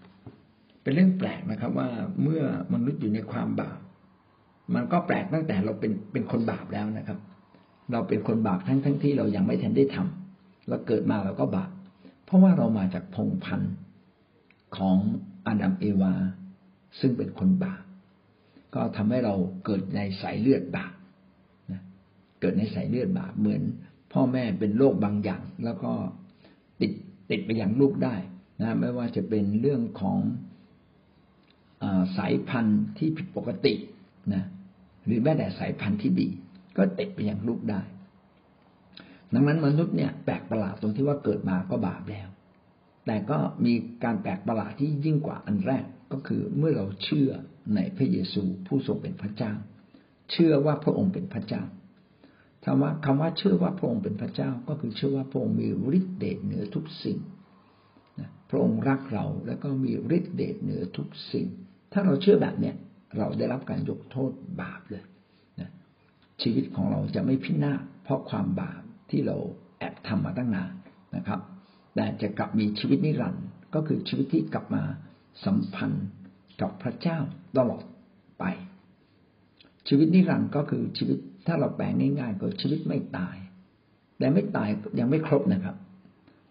[0.83, 1.89] เป็นเรื่องแปลกนะครับ ว่า
[2.23, 3.79] เมื่อมนุษย์อยู่ในความบาป
[4.75, 7.19] มันก็แปลกตั้งแต่เราเป็นเป็นคนบาปแล้วนะครับ
[7.93, 11.71] เราเป็นคนบาปทั้งทั้งที่เรายังไม่ทันได้ทำเราเกิดมาเราก็บาป
[12.25, 13.75] เพราะว่าเรามาจากพงพันธ์
[14.77, 14.97] ของ
[15.47, 16.15] อาดัมเอวา
[17.01, 17.83] ซึ่งเป็นคนบาป
[18.75, 19.35] ก็ทำให้เรา
[19.65, 20.93] เกิดในสายเลือดบาป
[22.45, 23.63] เกิดในสายเลือดบาปเหมือน
[24.13, 25.93] พ่อแม่เป็นโรคบางอย่าง แล้วก็
[26.81, 26.93] ติด
[27.31, 28.17] ติดไปอย่างลูกได้
[28.63, 30.19] นะไม่ว่าจะเป็นเรื่องของ
[31.83, 31.85] อ
[32.17, 33.75] สายพันธุ์ที่ผิดปกติ
[34.35, 34.45] นะ
[35.07, 36.29] หรือแม้แต่สายพันธุ์ที่ดี
[36.77, 37.81] ก็ติดไปอย่างลูกได้
[39.33, 42.29] ดังนั้นมนุษย์เนี่ยแปลกประหลาดตรงที่ว่าเกิดมาก็บาปแล้ว
[43.07, 47.31] แต่ก็มีการแปลกประหลาดที่ยิ่งกว่าอันแรกก็คือเมื่อเราเชื่อ
[47.75, 49.53] ในพระเยซูผู้ทรงเป็นพระเจ้า
[50.31, 51.63] เชื่อว่าพระองค์เป็นพระเจ้า
[52.65, 57.19] คำว่าคำว่าเชื่อว่าพระองค์เป็นพระเจ้าก็คือเชื่อว่าพระองค์มีฤทธิเดชเหนือทุกสิ่ง
[58.51, 61.47] พระองค์รักเราแล้วก็มีฤทธิเดชเหนือทุกสิ่ง
[61.93, 62.75] ถ้าเราเชื่อแบบเนี้ย
[63.19, 65.05] เราได้รับการยกโทษบาปเลย
[65.61, 65.71] นะ
[66.43, 69.37] ชีวิตของเราจะไม่พินาศเพราะความบาปที่เรา
[69.79, 70.71] แอบทำมาตั้งนาน
[71.17, 71.41] นะครับ
[71.95, 74.83] แต่จะกลับมีชีวิตนิรันดร์ก็คือชีวิตที่กลับมา
[75.45, 76.07] สัมพันธ์
[76.61, 77.19] กับพระเจ้า
[77.59, 77.85] ตลอด
[78.39, 78.45] ไป
[79.89, 83.37] ชีวิตนิรันดร์ก็คือชีวิต ถ้าเราแปลงง่ายๆก็ชีวิตไม่ตาย
[84.19, 84.69] แต่ไม่ตาย
[85.01, 85.77] ยังไม่ครบนะครับ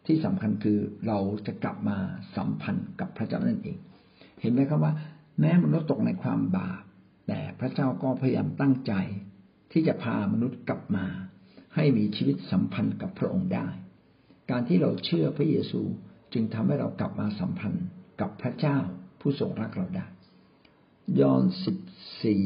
[0.06, 1.98] ที่สำคัญคือเราจะกลับมา
[2.36, 3.78] สัมพันธ์กับพระเจ้านั่นเอง
[4.42, 4.94] เห็นไหมครับว่า
[5.40, 6.82] แม้มนุษย์ตกในความบาป
[7.28, 8.94] แต่พระเจ้าก็พยายามตั้งใจ
[9.72, 11.06] ที่จะพามนุษย์กลับมา
[11.76, 13.68] ให้มีชีวิตสัมพันธ์กับพระองค์ได้
[14.50, 15.82] การที่เราเชื่อพระเยซู
[16.34, 17.86] จึงทำให้เรากลับมาสัมพันธ์
[18.22, 18.78] กับพระเจ้า
[19.20, 20.06] ผู้ทรงรักเราได้
[21.20, 21.78] ยอห์นสิบ
[22.24, 22.44] สี่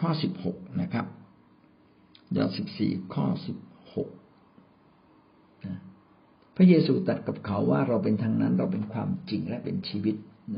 [0.00, 1.06] ข้อสิบหกนะครับ
[2.36, 3.58] ยอห์นสิบสี่ข้อสิบ
[3.94, 4.08] หก
[6.56, 10.16] พระเยซูตรัสกับเขาว่าเราเป็นทางนั้นเราเป็นความจริงและเป็นชีวิต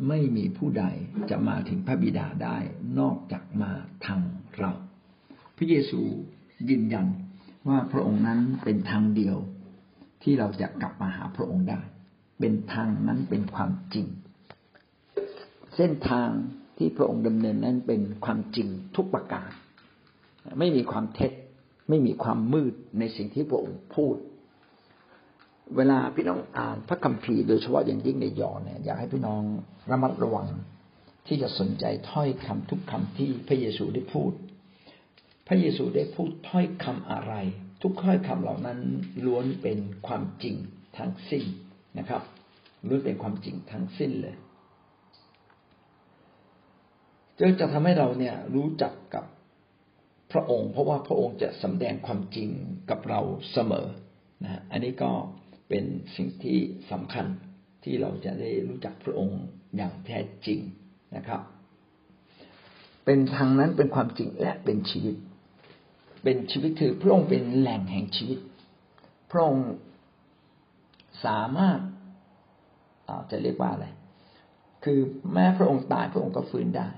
[0.09, 0.85] ไม่มีผู้ใด
[1.31, 2.59] จะมาถึงพระบิดาได้
[2.99, 3.73] นอกจากมา
[4.07, 4.21] ทาง
[4.59, 4.73] เรา
[5.57, 6.01] พระเยซู
[6.71, 7.07] ยืนยัน
[7.69, 9.37] ว่าพระองค์นั้นเป็นทางเดียว
[10.23, 11.81] ที่เราจะกลับมาหาพระองค์ได้
[12.41, 14.07] เป็นทางนั้นเป็นความจริง
[15.77, 16.31] เส้นทาง
[16.77, 19.51] ที่พระองค์ดำเนินนั้นเป็นความจริงทุกประการ
[20.59, 21.33] ไม่มีความเท็จ
[21.89, 24.17] ไม่มีความมืดในสิ่งที่พระองค์พูด
[25.77, 29.43] เวลาพี่น้องอ่านพระคัมภีร์โดยเฉพาะอย่างยิ่งในยอห์นเนี่ยอยากให้พี่น้อง
[29.91, 30.47] ระมัดระวัง
[31.27, 34.33] ที่จะสนใจถ้อยคำทุกคำที่พระเยซูได้พูด
[35.49, 37.35] พระเยซูได้พูดถ้อยคำอะไร
[37.83, 38.79] ทุกถ้อยคำเหล่านั้น
[39.25, 40.57] ล้วนเป็นความจริง
[40.99, 41.45] ทั้งสิ้น
[41.99, 42.23] นะครับ
[42.89, 44.37] ล้วนเป็นความจริงทั้งสิ้นเลย
[47.39, 49.25] จะจะทำให้เราเนี่ยรู้จักกับ
[50.33, 52.49] พระองค์ เพราะว่าพระองค์จะสำแดงความจริง
[52.91, 53.21] กับเรา
[53.53, 53.87] เสมอ
[54.45, 55.11] นะอันนี้ก็
[55.69, 55.85] เป็น
[56.17, 56.59] สิ่งที่
[56.91, 57.27] สำคัญ
[57.85, 59.41] ที่เราจะได้รู้จักพระองค์
[59.77, 60.61] อย่างแท้จริง
[61.17, 61.41] นะครับ
[63.05, 65.17] เป็นทางนั้นเป็นความจริงและเป็นชีวิต
[66.25, 68.39] เป็นชีวิตคือพระองค์เป็นแหล่งแห่งชีวิต
[69.31, 69.69] พระองค์
[71.25, 71.79] สามารถ
[73.31, 73.87] จะเรียกว่าอะไร
[74.85, 74.99] คือ
[75.33, 76.89] แม้พระองค์ตายพระองค์ก็ฟื้นได้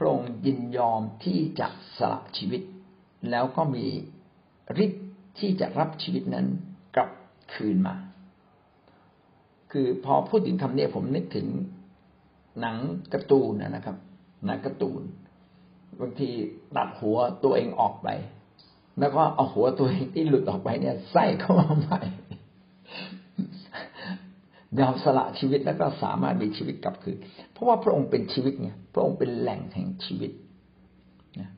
[0.00, 2.62] ระองค์ยินยอมที่จะสละชีวิต
[3.30, 3.86] แล้วก็มี
[4.84, 5.06] ฤทธิ์
[5.38, 6.46] ที่จะรับชีวิตนั้น
[6.96, 7.10] กลับ
[7.54, 7.96] คืนมา
[9.72, 11.46] คือพอพูดถึงคำนี้ผมนึกถึง
[12.60, 12.76] หนัง
[13.12, 13.96] กร์ตูนนะครับ
[14.44, 15.02] หนังกร์ตูน
[16.00, 16.30] บางที
[16.76, 18.08] ตัดหัวตัวเองออกไป
[19.00, 22.00] แล้วก็เอาหัวตัวเองที่หลุดออกไปเนี่ยใส่เข้ามาใหม่
[24.78, 27.18] ยอมสละชีวิตแล้วก็สามารถมีชีวิตกลับคืน
[27.52, 30.32] เพราะว่าพระองค์เป็นชีวิตไงพระองค์เป็นแหล่งแห่งชีวิต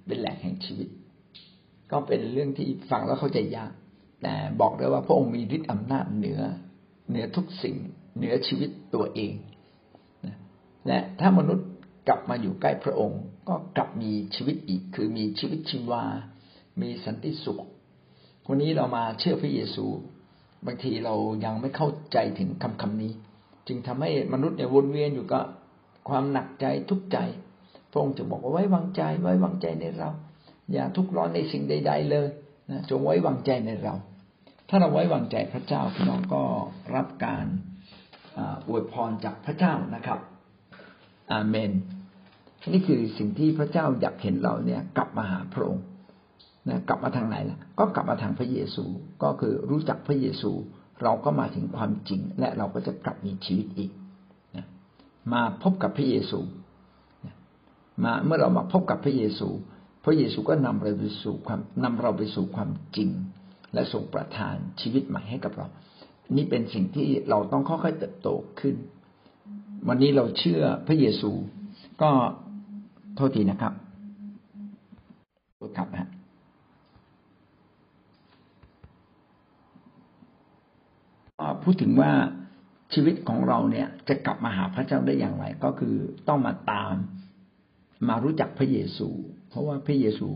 [0.06, 0.88] เป็นแหล่งแห่งชีวิต
[1.90, 3.72] ก็เป็นเรื่องที่ฟังแล้วเข้าใจยาก
[4.22, 6.40] แต่บอกได้ว่าพระองค์มีฤทธิ์อำนาจเหนือ
[7.08, 7.76] เหนือทุกสิ่ง
[8.16, 9.34] เหนือชีวิตตัวเอง
[10.86, 11.68] และถ้ามนุษย์
[12.08, 16.04] กลับมาอยู่ใกล้พระองค์ ก็กลับมีชีวิตอีก คือมีชีวิตชีวา
[16.82, 17.58] มีสันติสุข
[18.48, 19.86] วันนี้เรามาเชื่อพระเยซู
[20.66, 23.12] บางทีเรายังไม่เข้าใจถึงคำคำนี้
[23.66, 25.44] จึงทำให้มนุษย์เนี่ยวนเวียนอยู่กับ
[26.08, 27.18] ความหนักใจทุกข์ใจ
[27.90, 30.10] พระองค์จะบอกว่าไว้วางใจไว้วางใจในเรา
[30.72, 32.28] อย่าทุกข์ร้อนในสิ่งใด ๆ เลย
[32.70, 33.94] นะจงไว้วางใจในเรา
[34.68, 36.42] ถ้าเราไว้วางใจพระเจ้าพี่น้องก็
[36.94, 37.46] รับการ
[38.68, 40.18] อวยพรจากพระเจ้านะครับ
[41.32, 41.70] อาเมน
[42.72, 45.84] นี่คือสิ่งที่พระเจ้าอยากเห็นเราเนี่ยกลับมาหาพระองค์
[46.68, 48.84] นะกลับมาทางไหนล่ะ ก็กลับมาทางพระเยซู
[49.22, 50.50] ก็คือรู้จักพระเยซู
[51.02, 53.90] เราก็มาถึงความจริง และเราก็จะกลับมีชีวิตอีก
[54.56, 54.66] นะ
[55.32, 56.40] มาพบกับพระเยซู
[57.26, 57.34] นะ
[58.04, 59.48] มาเมื่อเรามาพบกับพระเยซู
[60.04, 63.10] พระเยซูก็นำเราไปสู่ความนำเราไปสู่ความจริง
[63.74, 65.66] และส่งประทานชีวิตใหม่ให้กับเรา
[66.36, 68.28] นี่เป็นสิ่งที่เราต้องค่อยๆเติบโต
[68.60, 68.76] ขึ้น
[69.88, 71.30] วันนี้เราเชื่อพระเยซู
[72.02, 72.10] ก็
[73.16, 73.72] โทษทีนะครับ
[75.76, 76.08] ครับนะ
[81.62, 82.12] พูดถึงว่า
[82.94, 85.94] ชีวิตของเราเนี่ยจะกลับมาหาพระเจ้าได้อย่างไร ก็คือ
[86.28, 86.94] ต้องมาตาม
[88.08, 89.08] มารู้จักพระเยซู
[89.48, 90.28] เพราะว่าพระเยซู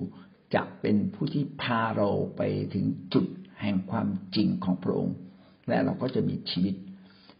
[0.55, 2.43] จะเป็นผู้ที่พาเราไป
[2.75, 2.85] ถึง
[3.15, 3.27] จุด
[3.63, 5.17] แห่งความจริงของพระองค์
[5.69, 6.75] และเราก็จะมีชีวิต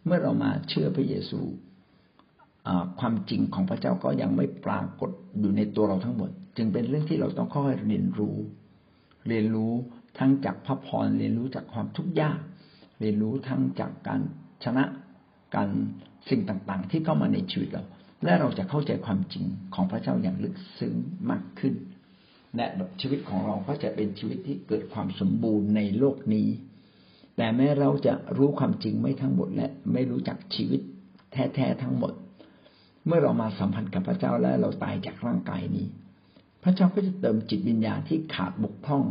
[0.05, 1.41] เมื่อเรามาเชื่อพระเยซู
[3.01, 8.37] ความจริงของพระเจ้าก็ยังไม่ปรากฏอยู่ในตัวเราทั้งหมด จึงเป็นเรื่องที่เราต้องค่อยเรียนรู้
[9.29, 9.73] เรียนรู้
[10.19, 12.39] ทั้งจากพระพรเรียนรู้จากความทุกข์ยาก
[13.01, 14.21] เรียนรู้ทั้งจากการ
[14.65, 14.85] ชนะ
[15.55, 15.69] การ
[16.29, 17.85] สิ่งต่างๆ ที่เข้ามาในชีวิตเรา
[18.25, 20.95] และเราจะเข้าใจความจริงของพระเจ้าอย่างลึกซึ้ง
[21.31, 21.75] มากขึ้น
[22.57, 22.67] และ
[23.01, 26.49] ชีวิตของเราก็จะเป็นชีวิตที่เกิดความสมบูรณ์ในโลกนี้
[27.37, 30.81] แต่แม้เราจะรู้ความจริงไม่ทั้งหมดและไม่รู้จักชีวิต
[31.33, 32.13] แท้ๆทั้งหมด
[33.07, 35.87] เมื่อเรามาสัมพันธ์กับพระเจ้าและเราตายจากร่างกายนี้
[36.63, 39.05] พระเจ้าก็จะเติมจิตวิญญาณที่ขาดบกพร่อง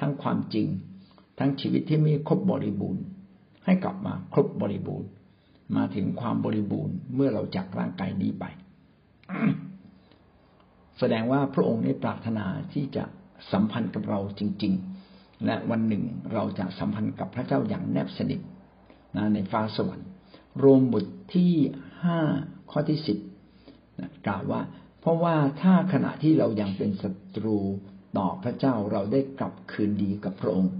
[0.00, 0.66] ทั้งความจริง
[1.38, 3.04] ทั้งชีวิตที่ไม่ครบบริบูรณ์
[3.70, 5.10] ให้กลับมาครบบริบูรณ์
[5.76, 8.44] มาถึงความบริบูรณ์เมื่อเราจากร่างกายนี้ไป
[10.98, 13.04] แสดงว่าพระองค์ได้ปรารถนาที่จะ
[13.52, 14.72] สัมพันธ์กับเราจริง
[15.08, 18.40] ๆ และวันหนึ่งเราจะสัมพันธ์กับพระเจ้าอย่างแนบสนิท
[19.16, 20.08] นะในฟ้าสวรรค์
[20.62, 21.04] รวมบท
[21.34, 21.52] ที่
[22.04, 22.20] ห้า
[22.70, 23.18] ข้อที่สิบ
[24.26, 24.60] กล่าวว่า
[25.00, 27.58] เพราะว่าถ้าขณะที่เรายังเป็นศัตรู
[28.18, 30.72] ต่อพระเจ้าเราได้กลับคืนดีกับพระองค์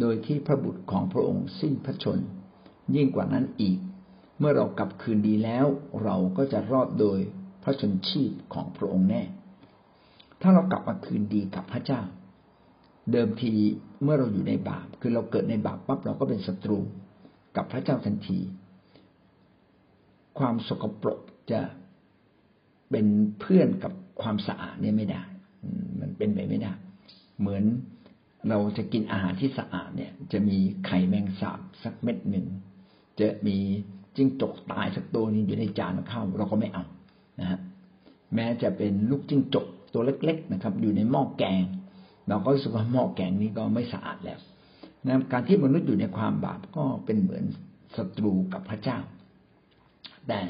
[0.00, 2.18] โดยที่พระบุตรของพระองค์สิ้นพระชน
[2.94, 3.78] ยิ่งกว่านั้นอีก
[4.38, 5.66] เมื่อเรากลับคืนดีแล้ว
[6.04, 7.18] เราก็จะรอดโดย
[7.62, 9.22] พระชนชีพของพระองค์แน่
[10.40, 12.00] ถ้าเรากลับมาคืนดีกับพระเจ้า
[13.12, 13.52] เดิมที
[14.02, 16.78] เมื่อเราอยู่ในบาป คือเราเกิดในบาปปั๊บเราก็เป็นศัตรู
[17.56, 18.38] กับพระเจ้าทันที
[20.38, 21.20] ความสกปรก
[21.52, 21.60] จะ
[22.90, 23.06] เป็น
[23.40, 25.22] เพื่อนกับความสะอาดเนี่ยไม่ได้
[26.00, 26.72] มันเป็นไปไม่ได้
[27.40, 27.64] เหมือน
[28.48, 32.46] เราจะกินอาหารที่สะอาดเนี่ย จะมีไข่แมงสาบสักเม็ดหนึ่ง
[33.20, 33.56] จะมี
[34.16, 36.84] จิ้งจกตายสักตัวนึงอยู่ในจานข้าวเราก็ไม่เอา
[37.40, 37.58] นะฮะ
[38.34, 41.64] แม้จะเป็นลูกจิ้งจกตัวเล็ก ๆนะครับ อยู่ในหม้อแกง
[42.28, 44.40] เราก็รู้สึกว่าหม้อแกงนี้ก็ไม่สะอาดแล้ว
[45.06, 47.44] นะการที่มนุษย์อยู่ในความบาปก็เป็นเหมือน
[47.96, 48.98] ศัตรูกับพระเจ้า
[50.28, 50.40] แต่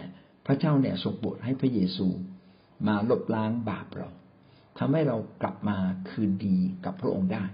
[0.47, 2.07] พระเจ้าเนี่ยทรงโปรดให้พระเยซู
[2.87, 4.09] มาลบล้างบาปเรา
[4.79, 5.77] ทำให้เรากลับมา
[6.11, 7.45] คืนดีกับพระองค์ได้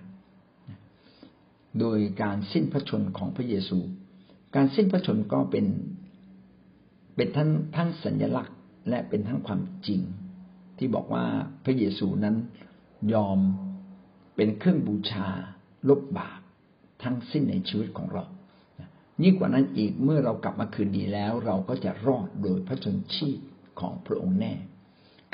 [1.81, 3.78] โดยการสิ้นพระชนของพระเยซู
[4.54, 5.66] การสิ้นพระชนก็เป็น
[7.16, 8.57] เป็นทั้งทั้งสัญลักษณ์
[8.88, 10.00] และเป็นทั้งความจริง
[10.78, 11.24] ที่บอกว่า
[11.64, 12.37] พระเยซูนั้น
[13.14, 13.38] ยอม
[14.37, 15.28] เป็นเครื่องบูชา
[15.88, 16.40] ลบบาป
[17.02, 18.24] ทั้งสิ้นในชีวิตของเรา
[19.22, 23.38] ยิ่งกว่านั้นอีกเมื่อเรากลับมาคืนดีแล้ว เราก็จะรอดโดยพระชนชีพ
[23.81, 24.54] ของพระองค์แน่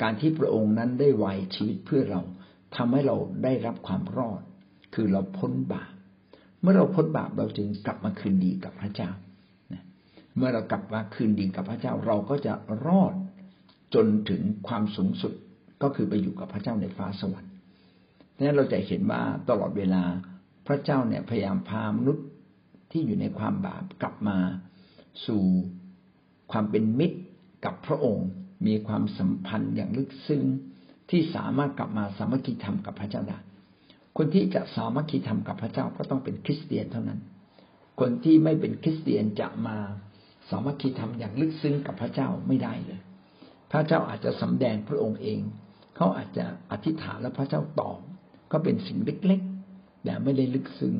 [0.01, 2.21] การที่พระองค์นั้นได้ไวชีวิตเพื่อเรา
[2.75, 4.41] ทำให้เราได้รับความรอด
[4.93, 5.93] คือเราพ้นบาป
[6.63, 9.09] มื่อเราพ้นบาปเราจึงกลับมาคืนดีกับพระเจ้า
[10.37, 12.53] เมื่อเรากลับมาคืนดีกับพระเจ้า เราก็จะ
[12.85, 13.13] รอด
[13.95, 15.33] จนถึงความสูงสุด
[15.81, 17.51] ก็คือไปอยู่กับพระเจ้าในฟ้าสวรรค์
[18.35, 20.03] ดังนั้นเราจะเห็นว่าตลอดเวลา
[20.67, 22.25] พระเจ้าเนี่ยพยายามพามนุษย์
[22.91, 24.37] ที่อยู่ในความบาปกลับมา
[25.25, 25.43] สู่
[26.51, 27.19] ความเป็นมิตร
[27.65, 28.27] กับพระองค์
[28.67, 30.43] มีความสัมพันธ์อย่างลึกซึ้ง
[31.09, 33.39] ที่สามารถกลับมาสามัคคีธรรมกับพระเจ้าได้
[34.17, 37.19] คนที่จะสามัคคีธรรมกับพระเจ้าก็ต้องเป็นคริสเตียนเท่านั้น
[37.99, 39.77] คนที่ไม่เป็นคริสเตียนจะมา
[40.49, 43.01] สามัคคีธรรมอย่างลึกซึ้งกับพระเจ้าไม่ได้เลย
[43.71, 45.39] พระเจ้าอาจจะสำแดงพระองค์เอง
[45.95, 47.99] เขาอาจจะอธิษฐานแล้วพระเจ้าตอบ
[48.51, 50.93] ก็เป็นสิ่งเล็กๆ แต่ไม่ได้ลึกซึ้ง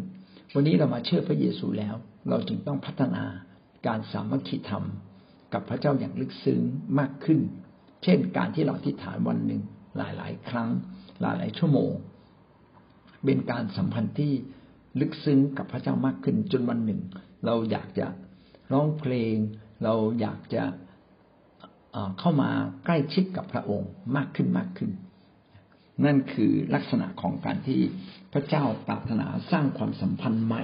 [0.53, 1.95] วันนี้เรามาเชื่อพระเยซูแล้ว
[2.29, 3.23] เราจึงต้องพัฒนา
[3.87, 4.85] การสามัคคีธรรม
[5.53, 6.61] กับพระเจ้าอย่างลึกซึ้ง
[6.99, 7.39] มากขึ้น
[8.03, 9.61] เช่น การที่เราอธิษฐานวันหนึ่ง
[9.97, 10.69] หลายๆ ครั้ง
[11.21, 11.91] หลายๆชั่วโมง
[13.25, 14.33] เป็นการสัมพันธ์ที่
[14.99, 17.01] ลึกซึ้งกับพระเจ้ามากขึ้นจนวันหนึ่ง
[17.45, 18.07] เราอยากจะ
[18.71, 19.35] ร้องเพลง
[19.83, 20.63] เราอยากจะ
[22.19, 22.49] เข้ามา
[22.85, 24.91] ใกล้ชิดกับพระองค์มากขึ้นมากขึ้น
[26.05, 27.81] นั่นคือลักษณะของการที่
[28.33, 30.63] พระเจ้าปรารถนาสร้างความสัมพันธ์ใหม่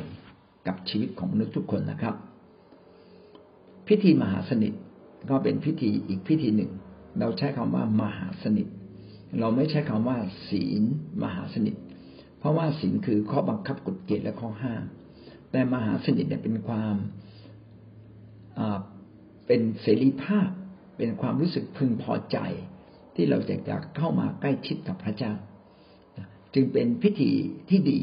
[0.68, 2.16] กับชีวิตของมนุษย์ทุกคนนะครับ
[3.88, 4.74] พิธีมหาสนิท
[5.30, 6.72] ก็เป็นพิธีอีกพิธีหนึ่ง
[7.20, 8.68] เราใช้คำว่ามหาสนิท
[9.40, 10.18] เราไม่ใช้คำว่า
[10.50, 10.84] ศีล
[11.24, 11.76] มหาสนิท
[12.42, 14.84] เพราะว่าศีลคือข้อบังคับกฎเกณฑ์และข้อห้าม
[15.52, 16.96] แต่มหาสนิทเนี่ยเป็นความ
[19.48, 20.50] เป็นเสรีภาพ
[20.98, 22.38] เป็นความรู้สึกพึงพอใจ
[23.16, 25.34] ที่เราจะจะเข้ามาใกล้ชิดกับพระเจ้า
[26.54, 27.32] จึงเป็นพิธี
[27.70, 28.00] ที่ดี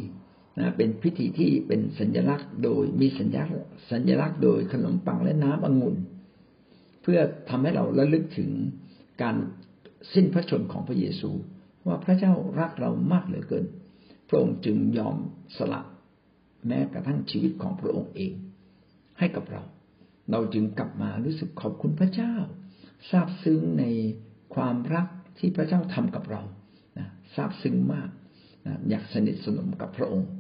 [0.58, 3.56] นะเป็นพิธีที่เป็นสัญลักษณ์โดยมีสัญลักษณ์
[3.92, 5.96] สัญลักษณ์โดยขนมปังและน้ำองุ่น
[7.02, 8.50] เพื่อทำให้เราระลึกถึง
[9.22, 9.36] การ
[10.14, 11.30] สิ้นพระชนของพระเยซู
[11.86, 13.64] ว่าพระเจ้ารักเรามากเหลือเกิน
[14.28, 15.16] พระองค์จึงยอม
[15.56, 15.82] สละ
[16.66, 18.32] แม้กระทั่งชีวิตของพระองค์เอง
[19.18, 19.62] ให้กับเรา
[20.30, 22.34] เราจึงกลับมารู้สึกขอบคุณพระเจ้า
[23.10, 23.84] ซาบซึ้งใน
[24.54, 25.06] ความรัก
[25.38, 26.42] ที่พระเจ้าทำกับเรา
[27.34, 28.10] ซาบซึ้งมาก
[28.88, 30.30] อยากสนิทสนมกับพระองค์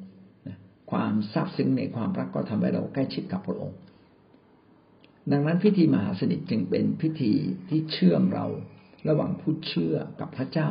[0.90, 3.78] ความซาบซึ้งในความรักก็ทำให้เราใกล้ชิดกับพระองค์
[5.32, 7.32] ดังนั้นพิธีมหาสนิทจึงเป็นพิธี
[7.68, 8.46] ที่เชื่อมเรา
[9.08, 10.68] ระหว่างผู้เชื่อกับพระเจ้า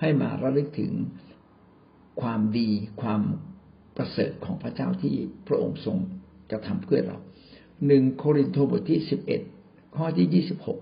[0.00, 0.92] ให้มาระลึกถึง
[2.20, 2.70] ความดี
[3.02, 3.22] ความ
[3.96, 5.14] ประเสริฐของพระเจ้าที่
[5.46, 5.98] พระองค์ทรง
[6.50, 7.18] จะทำเพื่อเรา
[7.86, 9.40] หนึ่งโครินธ์บทที่สิบเอ็ด
[9.96, 10.78] ข้อที่ยี่สิบหก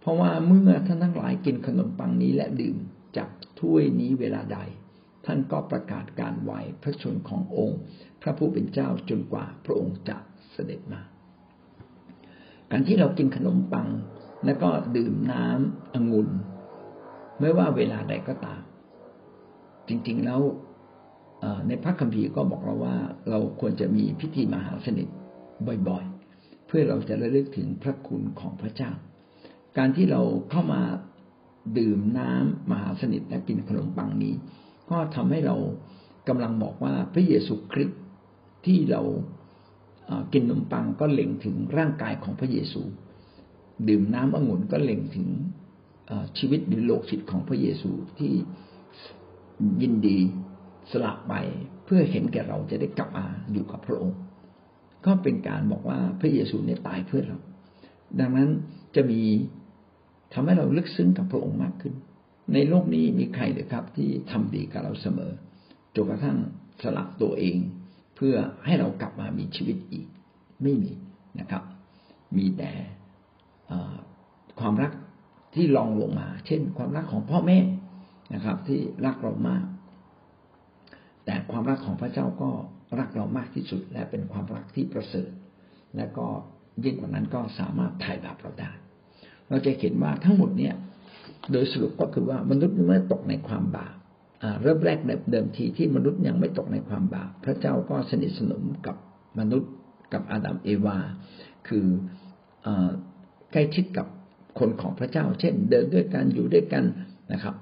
[0.00, 2.76] เพราะว่าเมื่อท่านทั้งหลายกินขนมปังนี้และดื่ม
[3.16, 3.28] จาก
[3.60, 4.58] ถ้วยนี้เวลาใด
[5.26, 6.52] ท่านก็ประกาศการไหว
[6.82, 7.78] พระชนขององค์
[8.22, 10.16] พระผู้เป็นเจ้าจนกว่าพระองค์จะ
[10.52, 11.00] เสด็จมา
[12.70, 13.88] การที่เรากินขนมปัง
[14.44, 16.28] แล้วก็ดื่มน้ำองุ่น
[17.40, 18.62] ไม่ว่าเวลาใดก็ตาม
[19.88, 20.40] จริง ๆ แล้ว
[21.68, 22.96] ในพระคัมภีร์ก็บอกเราว่า
[23.30, 25.08] เราควรจะมีพิธีมหาสนิท
[25.88, 28.90] บ่อยๆ เพื่อเราจะระลึกถึงพระคุณของพระเจ้า
[29.78, 30.82] การที่เราเข้ามา
[31.78, 34.34] ดื่มน้ำมหาสนิทและกินขนมปังนี้
[34.90, 35.56] ก็ทำให้เรา
[36.28, 38.00] กำลังบอกว่าพระเยซูคริสต์
[38.66, 39.02] ที่เรา
[40.32, 42.82] กินขนมปังก็เล็งถึงร่างกายของพระเยซู
[43.88, 45.28] ดื่มน้ำองุ่นก็เล็งถึง
[46.38, 48.32] ชีวิตหรือโลกจิตของพระเยซูที่
[49.82, 50.18] ยินดี
[50.90, 51.34] สละไป
[51.84, 54.18] เพื่อเห็นแก่เราจะได้กลับมาอยู่กับพระองค์
[55.06, 57.38] ก็เป็นการบอกว่าพระเยซูเนี่ยตายเพื่อเรา
[58.20, 58.48] ดังนั้น
[58.94, 59.20] จะมี
[60.32, 61.94] ทำให้เราลึกซึ้งกับพระองค์มากขึ้น
[62.52, 65.32] ในโลกนี้มีใครหรือครับที่ทำดีกับเราเสมอ
[65.94, 66.36] จนกระทั่ง
[66.82, 67.56] สละตัวเอง
[68.16, 70.06] เพื่อให้เรากลับมามีชีวิตอีก
[70.62, 70.92] ไม่มี
[71.40, 71.62] นะครับ
[72.36, 72.70] มีแต่
[74.60, 74.92] ความรัก
[75.54, 77.58] ที่ลองลงมา เช่น ความรักของพ่อแม่
[78.34, 79.64] นะครับ ที่รักเรามาก
[81.24, 82.50] แต่ความรักของพระเจ้าก็
[82.98, 85.30] รักเรามากที่สุด และเป็นความรักที่ประเสริฐ
[85.96, 86.26] และก็
[86.84, 88.70] ยิ่งกว่านั้นก็สามารถถ่ายบาปเราได้
[89.48, 90.74] เราจะเห็นว่าทั้งหมดเนี่ย
[91.52, 93.94] โดยสรุปก็คือว่ามนุษย์เมื่อตกในความบาป
[94.62, 94.98] เริ่มแรก
[95.30, 98.96] เดิมทีที่มนุษย์ยังไม่ตกในความบาปพระเจ้าก็สนิทสนมกับ
[99.38, 99.72] มนุษย์
[100.12, 100.98] กับอาดัมเอวา
[101.68, 101.86] คือ
[103.52, 104.06] ใกล้ชิดกับ
[104.58, 106.84] คนของพระเจ้า เช่น เดินด้วยกันอยู่ด้วยกัน
[107.32, 107.54] นะครับ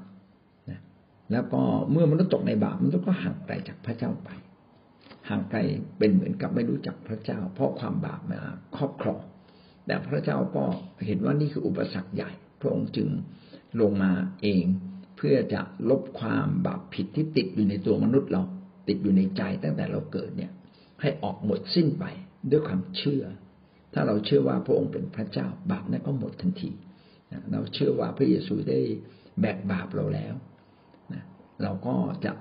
[1.32, 1.60] แล้วก็
[1.90, 4.30] เมื่อมนุษย์ตกในบาปมนุษย์ก็ห่างไกลจากพระเจ้าไป
[5.28, 5.58] ห่างไกล
[5.98, 8.40] เป็นเหมือนกับไม่รู้จักพระเจ้า เพราะความบาปมา
[8.76, 9.20] ครอบครอง
[9.86, 10.64] แต่พระเจ้าก็
[11.06, 13.08] เห็นว่านี่คืออุปสรรคใหญ่ พระองค์จึง
[13.80, 14.64] ลงมาเอง
[15.16, 15.60] เพื่อจะ
[15.90, 18.42] ลบความบาปผิดที่ติดอยู่ในตัวมนุษย์เรา
[18.88, 20.52] ติดอยู่ในใจตั้งแต่เราเกิดเนี่ย
[21.00, 22.04] ให้ออกหมดสิ้นไป
[22.50, 23.24] ด้วยความเชื่อ
[23.92, 26.70] ถ้าเราเชื่อว่าพระองค์เป็นพระเจ้า บาปนั้นก็หมดทันที
[27.52, 28.80] เราเชื่อว่าพระเยซูได้
[29.40, 30.34] แบกบาปเราแล้ว
[31.62, 32.32] เราก็จะ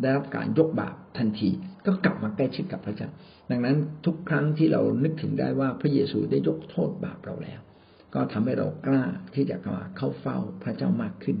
[0.00, 1.50] ได้รับการยกบาปทันที
[1.86, 3.08] ก็กลับมาใกล้ชิดกับพระเจ้า
[3.50, 7.60] ดังนั้นทุกครั้งที่เรานึกถึงได้ว่าพระเยซูได้ยกโทษบาปเราแล้ว
[8.14, 11.36] ก็ทำให้เรากล้าที่จะมาเข้าเฝ้าพระเจ้ามากขึ้น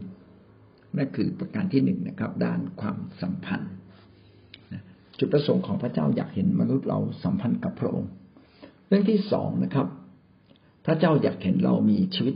[0.96, 3.72] นั่นคือประการที่หนึ่งนะครับ ด้านความสัมพันธ์
[5.18, 8.10] จุดประสงค์ของพระเจ้าอยากเห็นมนุษย์เราสัมพันธ์กับพระองค์
[8.88, 9.86] เรื่องที่สองนะครับ
[10.86, 12.34] พระเจ้าอยากเห็นเรามีชีวิต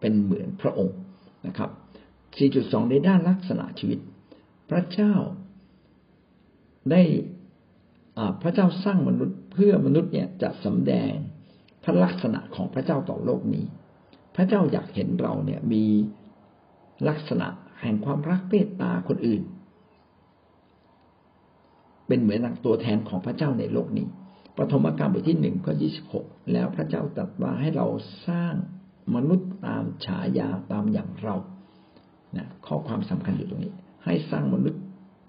[0.00, 0.98] เป็นเหมือนพระองค์
[1.46, 1.70] นะครับ
[2.38, 3.98] 4.2 ในด้านลักษณะชีวิต
[4.70, 5.14] พระเจ้า
[6.90, 7.02] ได้
[8.42, 11.12] พระเจ้าสร้างมนุษย์เพื่อมนุษย์เนี่ยจะสำแดง
[11.84, 13.64] พระลักษณะของพระเจ้าต่อโลกนี้
[14.36, 15.84] พระเจ้าอยากเห็นเราเนี่ยมี
[17.08, 17.48] ลักษณะ
[17.80, 19.42] แห่งความรักเมตตาคนอื่น
[22.06, 24.06] เป็นเหมือนตัวแทนของพระเจ้าในโลกนี้
[24.56, 27.86] ปฐมกาลบทที่หนึ่งข้อยี่สิบหกแล้วพระเจ้าตรัสว่าให้เรา
[28.26, 28.54] สร้าง
[29.14, 31.36] มนุษย์ตามฉายาตามอย่างเรา
[32.38, 33.72] นะข้อความสำคัญอยู่ตรงนี้
[34.04, 34.82] ให้สร้างมนุษย์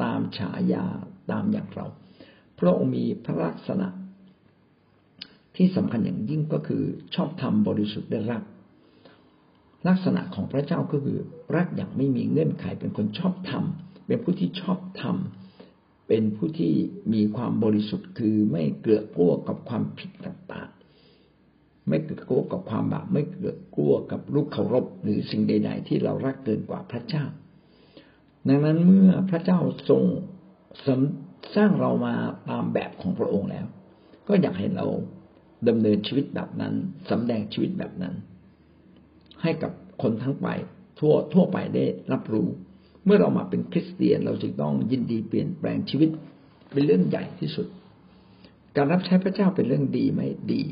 [0.04, 0.86] ตามฉายา
[1.32, 1.86] ตามอย่างเรา
[2.60, 3.88] พระองค์มีพระลักษณะ
[5.56, 6.84] ที่สำคัญอย่างยิ่งก็คือ
[7.16, 8.44] ชอบธรรมบริสุทธิ์ได้รัก
[9.88, 11.20] ลักษณะของพระเจ้าก็คือ
[11.56, 13.64] รักอย่างไม่มีเงื่อนไขเป็นคนชอบธรรม
[14.08, 15.16] เป็นผู้ที่ชอบธรรม
[16.08, 16.74] เป็นผู้ที่
[17.14, 27.26] มีความบริสุทธิ์คือไม่เกลือกลัวกับความผิดต่างๆ ไม่เกิดกลัวกับความบาปไม่เกิด กลัวกับลูกเคารพหรือสิ่งใด ๆ ที่เรารักเกินกว่าพระเจ้า
[28.48, 29.60] ดังนั้นเมื่อพระเจ้า
[29.90, 30.04] ทรง
[31.56, 32.14] สร้างเรามา
[32.50, 33.66] ตามแบบของพระองค์แล้ว
[34.28, 34.86] ก็อยากให้เรา
[35.68, 36.74] ดำเนินชีวิตแบบนั้น
[37.10, 38.14] สำแดงชีวิตแบบนั้น
[39.42, 40.48] ให้กับคนทั้งไป
[41.00, 42.48] ทั่วทั่วไปได้รับรู้
[43.06, 46.10] เมื่อเรามาเป็นคริสเตียนเราจึงต้องยินดีเปลี่ยนแปลงชีวิต
[46.72, 47.68] เป็นเรื่องใหญ่ที่สุด
[48.76, 50.22] การรับใช้พระเจ้าเป็นเรื่องดีไหม
[50.54, 50.64] ดี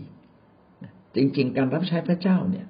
[1.15, 2.67] จริง ๆ การรับใช้พระเจ้าเนี่ย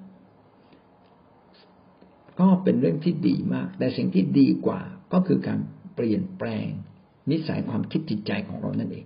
[2.40, 4.82] ก็เป็นเรื่องที่ดีมาก แต่สิ่งที่ดีกว่า
[5.14, 5.60] ก็คือการ
[5.96, 6.68] เปลี่ยนแปลง
[7.32, 9.06] นิสัยความคิดจิตใจของเรานั่นเอง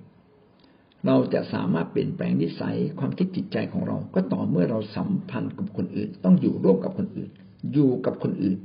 [1.06, 7.30] เราจะสามารถเปลี่ยนแปลงนิสัยความคิดจิตใจของเรา ก็ต่อเมื่อเราสัมพันธ์กับคนอื่น ต้องอยู่ร่วมกับคนอื่น
[7.74, 8.60] อยู่กับคนอื่น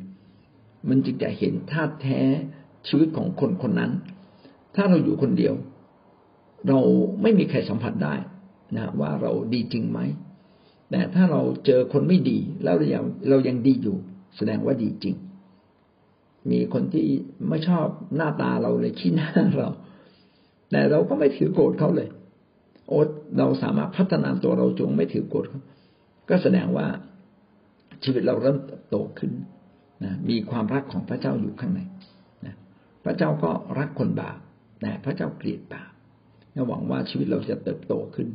[0.88, 2.20] มันจึงจะเห็นท่าแท้
[2.88, 3.92] ชีวิตของคนคนนั้น
[4.76, 5.54] ถ้าเราอยู่คนเดียว
[6.68, 6.80] เรา
[7.22, 8.14] ไม่มีใครสัมผัสได้
[8.76, 9.98] นะว่าเราดีจริงไหม
[10.90, 13.96] แต่ถ้าเราเจอคนไม่ดีแล้วเรายังเรายังดีอยู่
[14.36, 15.16] แสดงว่าดีจริง
[16.50, 17.06] มีคนที่
[17.48, 19.68] ไม่ชอบหน้าตาเราเลยขี้หน้าเรา
[20.70, 22.08] แต่เราก็ไม่ถือโกรธเขาเลย
[22.88, 23.00] โอ้
[23.38, 25.62] เราสามารถพัฒนาตัวเราจงไม่ถือโกรธเขา
[26.28, 26.86] ก็แสดงว่า
[28.04, 28.58] ชีวิตเราเริ่ม
[28.90, 29.32] โตขึ้น
[30.04, 31.80] นะมีความรักของพระเจ้าอยู่ข้างใน
[32.46, 32.54] นะ
[33.04, 34.38] พระเจ้าก็รักคนบาป
[34.80, 35.90] แต่พระเจ้าเกลียดบาป
[36.68, 38.28] หวังว่าชีวิตเราจะเติบโตขึ้น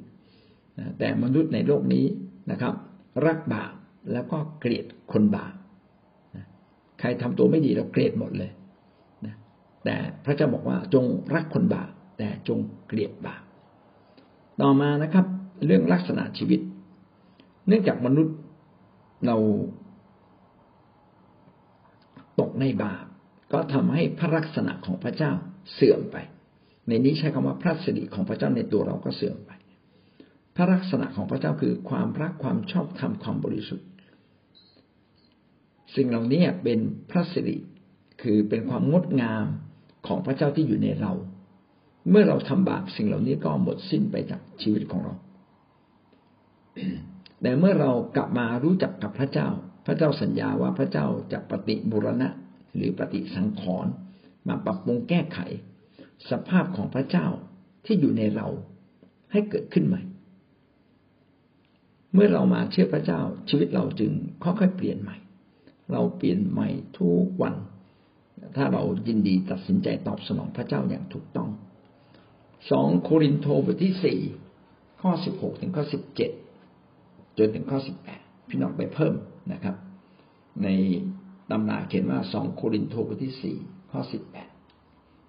[0.80, 2.06] นะแต่มนุษย์ในโลกนี้
[2.52, 2.74] นะครับ
[3.26, 3.74] รักบาป
[4.12, 5.54] แล้วก็เกลียดคนบาป
[7.00, 8.52] ใครทำตัวไม่ดีเราเกลียดหมดเลย
[9.26, 9.36] นะ
[9.84, 13.44] แต่พระเจ้าบอกว่าจงรักคนบาปแต่จงเกลียดบาป
[14.62, 15.26] ต่อมานะครับ
[15.66, 16.60] เรื่องลักษณะชีวิต
[17.68, 18.36] เนื่องจากมนุษย์
[19.26, 19.38] เรา
[22.40, 23.06] ตกในบาป
[23.54, 25.32] ก็ทำให้พระลักษณะของพระเจ้า
[25.74, 26.18] เสื่อมไป
[26.88, 29.52] ในนี้ใช้คำว่าพระสิริของพระเจ้าในตัวเราก็เสื่อมไป
[30.56, 33.88] พระลักษณะของพระเจ้าคือความรักความชอบธรรมความบริสุทธิ์
[35.96, 36.80] สิ่งเหล่านี้เป็น
[37.10, 37.58] พระสิริ
[38.22, 39.46] คือเป็นความงดงาม
[40.08, 41.14] ของพระเจ้าที่อยู่ในเรา
[42.10, 45.16] เมื่อเราทำบาปสิ่งเหล่านี้ก็หมดสิ้นไปจากชีวิตของเรา
[47.42, 49.48] แต่เมื่อเรากลับมารู้จักกับพระเจ้า
[49.86, 52.30] พระเจ้าสัญญาว่าพระเจ้าจะปฏิบุรณะ
[52.76, 53.92] หรือปฏิสังขรณ์
[54.48, 55.40] มาปรับปรุงแก้ไข
[56.30, 57.28] สภาพของพระเจ้า
[57.86, 58.48] ที่อยู่ในเรา
[59.32, 60.02] ให้เกิดขึ้นใหม่
[62.14, 63.20] เมื่อเรามาเชื่อพระเจ้า
[63.50, 64.12] ชีวิตเราจึง
[64.44, 65.18] ค่อยๆเปลี่ยนใหม่
[65.92, 66.70] เราเปลี่ยนใหม่
[67.00, 67.56] ทุกวัน
[68.56, 71.50] ถ้าเรายินดีตัดสินใจตอบสนองพระเจ้าอย่างถูกต้อง
[72.72, 74.20] สองโครินโตบทที่สี่
[75.02, 76.32] ข้อสิบหกถึงข้อสิบเจ็ด
[77.38, 79.14] จนถึงข้อสิบแปดพี่น้องไปเพิ่ม
[79.54, 79.76] นะครับ
[80.64, 80.68] ใน
[81.50, 83.58] ตำราเขียนว่าสองโครินโตบทที่สี่
[83.92, 84.50] ข้อสิบแปด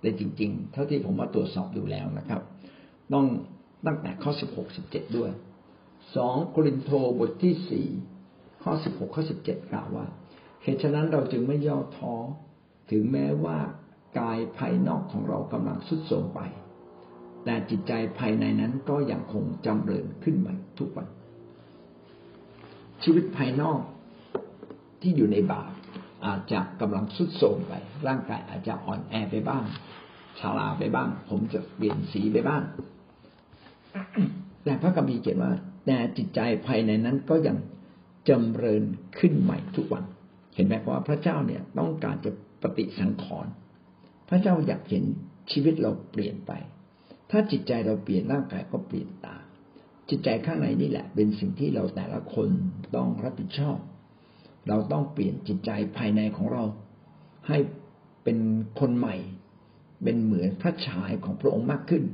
[0.01, 2.41] แต่จริง ๆ เท่าที่ผมมาตรวจสอบดูแล้วนะครับ
[3.13, 3.27] ต้อง
[3.87, 5.31] ตั้งแต่ข้อสิบหกสิบเจ็ดด้วย
[6.17, 7.87] สองโครินโตบทที่สี่
[8.63, 10.07] ข้อสิบหกข้อสิบเจ็ดกล่าวว่า
[10.69, 12.15] เหตุฉะนั้นเราจึงไม่ย่อท้อ
[12.91, 13.59] ถึงแม้ว่า
[14.19, 16.41] กายภายนอกของเรากำลังสุดโทรมไป
[17.45, 21.07] แต่จิตใจภายในนั้นก็ยังคงจำเริญขึ้นใหม่ทุกวัน
[23.03, 23.81] ชีวิตภายนอก
[25.03, 25.71] ที่อยู่ในบาป
[26.27, 27.73] อาจจะกำลังสุดโทรมไป
[28.07, 29.65] ร่างกายอาจจะอ่อนแอไปบ้าง
[30.39, 32.63] ชาลาไปบ้าง ผมจะเปลี่ยนสีไปบ้าง
[34.65, 35.53] แต่พระคัมภีเขียนว่า
[35.87, 37.57] แต่จิตใจภายในนั้นก็ยัง
[38.29, 38.83] จำเริญ
[39.19, 40.05] ขึ้นใหม่ทุกวัน
[40.59, 42.31] เห็นไหมว่าพระเจ้าเนี่ยต้องการจะ
[42.63, 43.53] ปฏิสังขรณ์
[44.29, 45.05] พระเจ้าอยากเห็น
[45.53, 46.53] ชีวิตเราเปลี่ยนไป
[47.31, 49.43] ถ้าจิตใจเราเปลี่ยนร่างกายก็เปลี่ยนตาม
[50.09, 52.49] จิตใจข้างในนี่แหละ เป็นสิ่งที่เราแต่ละคน
[52.97, 53.79] ต้องรับผิดชอบ
[54.69, 56.65] เราต้องเปลี่ยนจิตใจภายในของเรา
[57.49, 57.59] ให้
[58.25, 58.39] เป็น
[58.81, 59.17] คนใหม่
[60.03, 62.05] เป็นเหมือนพระฉายของพระองค์มากขึ้น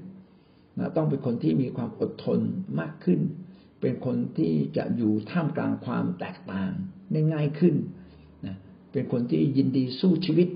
[0.78, 2.40] นะต้องเป็นคนที่มีความอดทน
[2.80, 3.20] มากขึ้น
[3.80, 6.70] เป็นคนที่จะอยู่ท่ามกลางความแตกต่าง
[7.12, 7.74] ได้ง่ายขึ้น
[8.95, 10.49] เป็นคนที่ยินดีสู้ชีวิต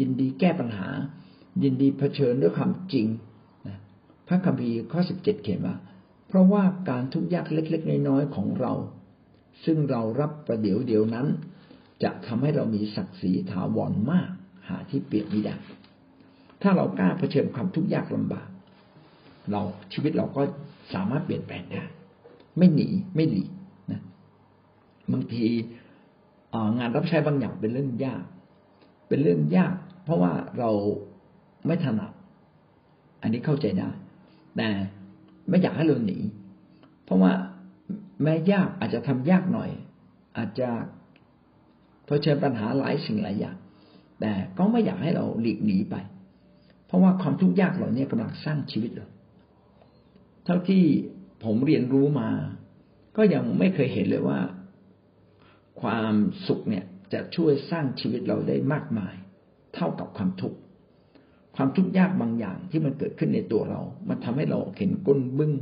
[0.00, 0.88] ยินดีแก้ปัญหา
[1.62, 3.06] ยินดีเผชิญด้วยความจริง
[4.28, 5.76] พระคัมภีร์ข้อสิบเจ็ดเขียนว่า
[6.28, 8.72] เพราะว่าการทุกข์ยากเล็ก ๆ น้อยๆของเรา
[9.64, 11.26] ซึ่งเรารับประเดี๋ยวเดียวนั้น
[12.02, 14.30] จะทำให้เรามีศักดิ์ศรีถาวรมาก
[14.68, 15.56] หาที่เปรียบไม่ได้
[16.62, 18.48] ถ้าเรากล้าเผชิญความทุกข์ยากลำบาก
[19.50, 19.62] เรา
[19.92, 20.42] ชีวิตเราก็
[20.94, 21.84] สามารถเปลี่ยนแปลงได้
[22.58, 23.44] ไม่หนีไม่หลี
[23.90, 24.00] นะ
[25.12, 25.46] บางที
[26.78, 28.22] งานรับใช้บางอย่างเป็นเรื่องยาก
[29.08, 29.74] เป็นเรื่องยาก
[30.04, 30.70] เพราะว่าเรา
[31.66, 32.12] ไม่ถนัด
[33.22, 33.90] อันนี้เข้าใจได้
[34.56, 34.68] แต่
[35.48, 36.18] ไม่อยากให้เราหนี
[37.04, 37.32] เพราะว่า
[38.22, 39.70] แม้ยากอาจจะทำยากหน่อย
[40.38, 40.68] อาจจะ
[42.06, 43.56] เผชิญปัญหาหลายสิ่งหลายอย่าง
[44.20, 45.96] แต่ก็ไม่อยากให้เราหลีกหนีไป
[46.86, 49.06] เพราะว่าความทุกข์ยากเหล่านี้กำลังสร้างชีวิตเรา
[50.44, 50.84] เท่าที่
[51.44, 52.28] ผมเรียนรู้มา
[53.16, 54.38] ก็ยังไม่เคยเห็นเลยว่า
[55.80, 56.14] ความ
[56.46, 59.14] สุขเนี่ยจะช่วยสร้างชีวิตเราได้มากมาย
[59.74, 60.58] เท่ากับความทุกข์
[61.56, 65.52] ความทุกข์ยากบางอย่างที่มันเกิดขึ้นในตัวเรา มันทำให้เราเห็นก้นบึ้ง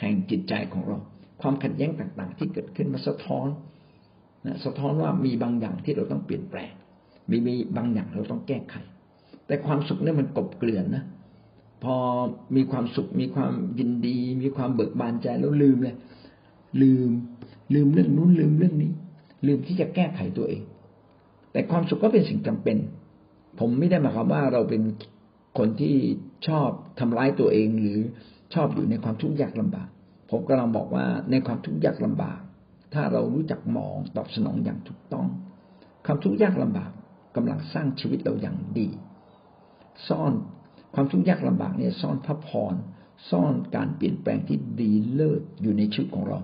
[0.00, 0.98] แห่งจิตใจของเรา
[1.42, 3.48] ความขัดแย้งต่างๆ ที่เกิดขึ้นมาสะท้อน
[4.46, 6.72] นะสะท้อนว่ามีบางอย่างที่เราต้องเปลี่ยนแปลง
[7.30, 8.74] มีมีบางอย่างเราต้องแก้ไข
[9.46, 11.04] แต่ความสุขเนี่ยมันกบเกลื่อนนะ
[11.84, 11.96] พอ
[12.56, 15.96] มีความสุข มีความยินดี มีความเบิกบานใจแล้วลืมเลย
[16.82, 17.10] ลืม
[17.74, 18.92] ลืมเรื่องนู้นลืมเรื่องนี้
[19.46, 20.62] ลืมที่จะแก้ไขตัวเอง
[21.52, 22.76] แต่ความสุขก็เป็นสิ่งจำเป็น
[23.58, 24.82] ผมไม่ได้หมายความว่าเราเป็น
[25.58, 25.96] คนที่
[26.48, 26.68] ชอบ
[27.00, 27.98] ทำร้ายตัวเอง หรือ
[28.54, 29.88] ชอบอยู่ในความทุกข์ยากลำบาก
[30.30, 32.40] ผมกำลังบอกว่าในความทุกข์ยากลำบาก
[32.94, 35.26] ถ้าเรารู้จักมองตอบสนองอย่างถูกต้อง
[36.06, 36.90] ความทุกข์ยากลำบาก
[37.36, 38.88] กำลังสร้างชีวิตเราอย่างดี
[40.08, 40.32] ซ่อน
[40.94, 42.74] ความทุกข์ยากลำบากเนี่ยซ่อนพระพร
[43.30, 46.38] ซ่อนการเปลี่ยนแปลงที่ดีเลิศอยู่ในชีวิตของเรา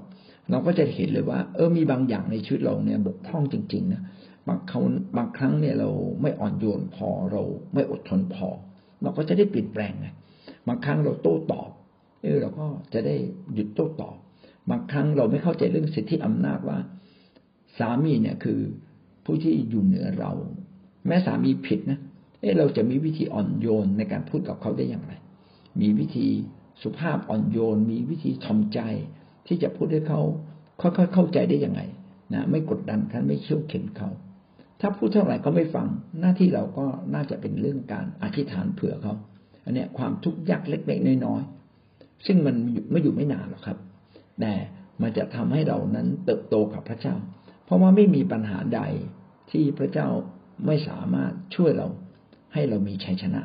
[0.50, 4.02] เราก็จะเห็นเลยว่า เออมีบางอย่างในชีวิตเราเนี่ยบกพร่องจริงๆนะ
[4.48, 4.84] บางครั้ง
[5.16, 5.90] บางครั้งเนี่ยเรา
[6.22, 7.42] ไม่อ่อนโยนพอเรา
[7.74, 8.48] ไม่อดทนพอ
[9.02, 10.08] เราก็จะได้เปลี่ยนแปลงไง
[10.68, 11.70] บางครั้งเราโต้ตอบ
[12.22, 13.16] เออเราก็จะได้
[13.54, 14.16] หยุดโต้ตอบ
[14.70, 16.78] บางครั้งเราไม่เข้าใจเรื่องสิทธิอำนาจว่า
[17.78, 18.60] สามีเนี่ยคือ
[19.24, 20.32] ผู้ที่อยู่เหนือเรา
[21.06, 21.98] แม้สามีผิดนะ
[22.40, 25.12] เออเราจะมีวิธีอ่อนโยนในการพูดกับเขาได้อย่างไร
[25.80, 26.26] มีวิธี
[26.82, 28.80] สุภาพอ่อนโยน มีวิธีทำใจ
[29.46, 30.20] ที่จะพูดให้เขา
[30.80, 31.80] ค่อยๆเข้าใจได้ยังไง
[32.34, 34.08] นะไม่กดดันเขาไม่เชี่ยวเข็นเขา
[34.80, 35.86] ถ้าพูดเท่าไหร่ก็ไม่ฟัง
[36.20, 39.14] หน้าที่เราก็น่าจะเป็นเรื่องการอธิษฐานเผื่อเขา
[39.64, 42.56] อันนี้ความทุกข์ยากเล็กๆน้อยๆซึ่งมัน
[42.90, 43.78] ไม่อยู่ไม่นานหรอกครับ
[44.40, 44.52] แต่
[45.02, 47.14] มันจะทำให้เรานั้นเติบโตกับพระเจ้า
[47.64, 48.80] เพราะว่าไม่มีปัญหาใด
[49.50, 50.08] ที่พระเจ้า
[50.66, 51.88] ไม่สามารถช่วยเรา
[52.54, 53.40] ให้เรามีชัยชนะ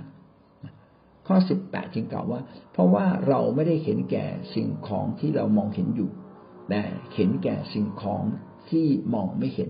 [1.32, 4.25] ข้อสิบแปดจึงกล่าวว่า เพราะว่าเราไม่ได้เห็นแก่
[4.55, 6.09] สิ่งของที่เรามองเห็นอยู่
[6.69, 6.82] แต่
[7.15, 8.23] เห็นแก่สิ่งของ
[8.69, 9.69] ที่มองไม่เห็น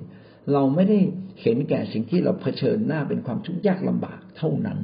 [0.53, 0.99] เราไม่ได้
[1.41, 4.79] เห็นแก่สิ่งที่เราเผชิญหน้าเป็นความทุกข์ยากลำบากเท่านั้น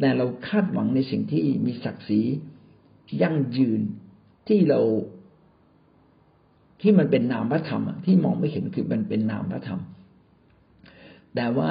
[0.00, 2.20] แต่เราคาดหวังในสิ่งที่มีศักดิ์ศรี
[3.22, 3.80] ยั่งยืน
[4.48, 4.80] ที่เรา
[6.80, 9.80] ที่มันเป็นนามพระธรรมที่มองไม่เห็นคือมันเป็นนามพระธรรม
[11.34, 11.70] แต่ว่า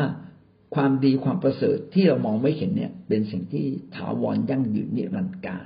[0.76, 3.65] ความดีความประเสริฐที่เรามองไม่เห็นเนี่ย เป็นสิ่งที่
[3.95, 5.65] ถาวรยั่งยืนนิรันดร์การ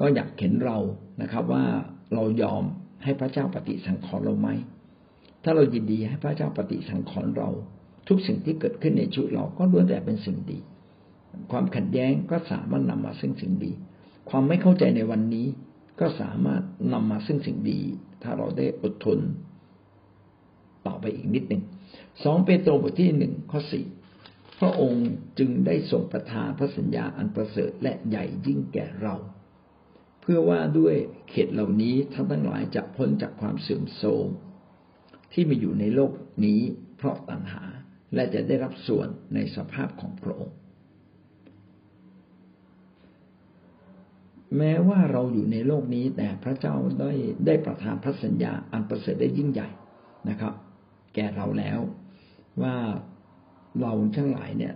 [0.00, 0.78] ก็อยากเห็นเรา
[1.22, 1.64] นะครับ ว่า
[2.14, 2.62] เรายอม
[3.04, 4.48] ให้พระเจ้าปฏิสังขรณ์เราไหม
[5.42, 7.50] ถ้าเรายินดีให้พระเจ้าปฏิสังขรณ์เรา
[8.08, 10.58] ทุกสิ่งที่เกิดขึ้นในชีวิตเราก็ล้วนแต่เป็นสิ่งดี
[11.50, 13.72] ความขัดแย้งก็สามารถนำมาซึ่งสิ่งดี
[14.30, 15.46] ความไม่เข้าใจในวันนี้
[16.00, 16.62] ก็สามารถ
[16.92, 17.80] นำมาซึ่งสิ่งดี
[18.22, 19.18] ถ้าเราได้อดทน
[20.86, 21.62] ต่ออไปอีกนิดหนึ่ง
[22.24, 23.84] สองเปโตรบทที่หนึ่งข้อสี่
[24.58, 29.14] พระองค์จึงได้ทรงประทานพระสัญญาอันประเสริฐและใหญ่ยิ่งแก่เรา
[30.20, 30.94] เพื่อว่าด้วย
[31.30, 34.26] เขตเหล่านี้ท่านทั้งหลายจะพ้นจากความเสื่อมโทรม
[35.32, 36.12] ที่มีอยู่ในโลก
[36.44, 36.60] นี้
[36.96, 37.64] เพราะตัณหา
[38.14, 40.56] และจะได้รับส่วนในสภาพของพระองค์
[44.56, 47.12] แม้ว่าเราอยู่ในโลกนี้แต่พระเจ้าได้
[47.46, 49.68] ได้ประทานพระสัญญาอันประเสริฐได้ยิ่งใหญ่
[50.28, 50.54] นะครับ
[51.14, 51.78] แก่เราแล้ว
[52.62, 52.76] ว่า
[53.80, 54.74] เราทั้งหลายเนี่ย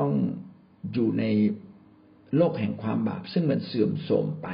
[0.00, 0.12] ต้อง
[0.92, 1.24] อยู่ใน
[2.36, 4.48] โลกแห่งความบาป ซึ่งมันเสื่อมโทรมไป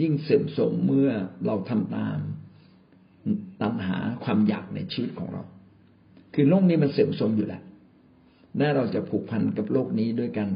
[0.00, 1.10] ยิ่งเสื่อมโทรมเมื่อ
[1.46, 2.18] เราทำตาม
[3.62, 5.42] ตัณหาความอยากในชีวิตของเรา
[6.34, 7.62] คือโลกนี้มันเสื่อมโทรมอยู่แล้ว
[8.60, 10.48] น่เราจะผูกพันกับโลกนี้ด้วยกัน